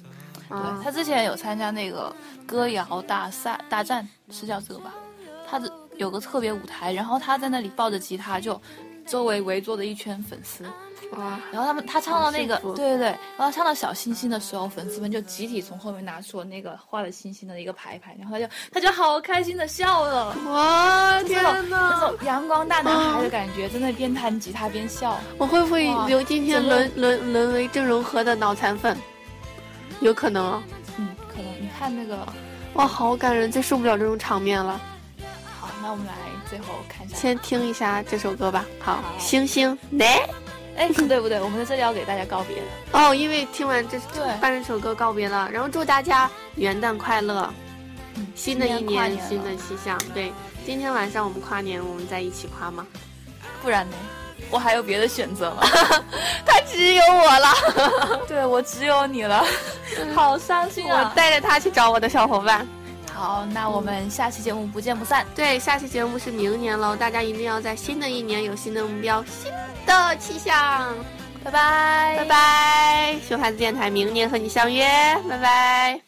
[0.49, 2.15] 对啊他之前有参加那个
[2.47, 4.95] 歌谣大赛大战，是叫这个吧？
[5.51, 8.61] 他的有个特别舞台，然后他在那里抱着吉他，就
[9.07, 10.65] 周围围坐的一圈粉丝，
[11.13, 13.07] 哇，然后他们他唱到那个对对对，
[13.39, 20.37] 然后唱到小星星的时候，粉丝们就集体从后面拿出了那个画了星星的一个牌牌，然后他就他就好开心的笑了。
[20.47, 21.61] 哇天哪！
[21.71, 25.19] 那种阳光大男孩的感觉，在那边弹吉他边笑。
[25.39, 28.97] 我会不会哇留今天沦沦沦为郑容和的脑残粉？
[30.01, 30.63] 有可能啊！
[30.99, 32.27] 嗯，可能你看那个，
[32.75, 34.81] 哇，好感人，最受不了这种场面了。
[35.59, 36.13] 好，那我们来
[36.49, 37.17] 最后看一下。
[37.17, 38.65] 先听一下这首歌吧。
[38.81, 40.05] 好，好星星哪？
[40.77, 42.63] 哎，不对不对，我们在这里要给大家告别的。
[42.93, 47.51] 哦，因为听完这对伴这首歌告别了，然后祝大家元旦快乐，
[48.17, 49.99] 嗯新的一年年新的气象。
[50.13, 50.33] 对，
[50.67, 52.87] 今天晚上我们跨年，我们在一起跨吗？
[53.63, 53.97] 不然呢？
[54.51, 55.67] 我还有别的选择吗？
[56.45, 59.43] 他只有我了， 对我只有你了，
[60.15, 61.13] 好伤心啊我啊！
[61.17, 62.69] 带着他去找我的小伙伴。
[63.17, 65.27] 好，那我们下期节目不见不散。
[65.35, 69.51] 对，下期节目是明年喽，大家一定要在新的一年有新的目标，新
[69.87, 70.95] 的气象。
[71.43, 74.85] 拜拜，拜拜，熊孩子电台明年和你相约，
[75.27, 76.01] 拜拜。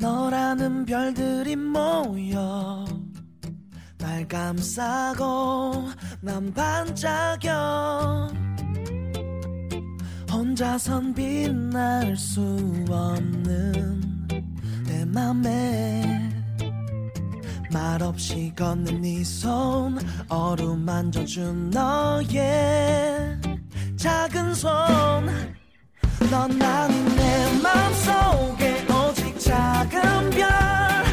[0.00, 2.84] 너라는 별들이 모여
[3.98, 5.90] 날 감싸고
[6.22, 8.32] 난 반짝여
[10.32, 12.40] 혼자선 빛날 수
[12.88, 14.00] 없는
[14.86, 16.30] 내 맘에
[17.72, 19.98] 말없이 걷는 네손
[20.28, 23.38] 어루만져준 너의
[23.96, 24.70] 작은 손.
[26.30, 28.89] 넌 아닌 내 맘속에
[29.50, 31.09] 작은 별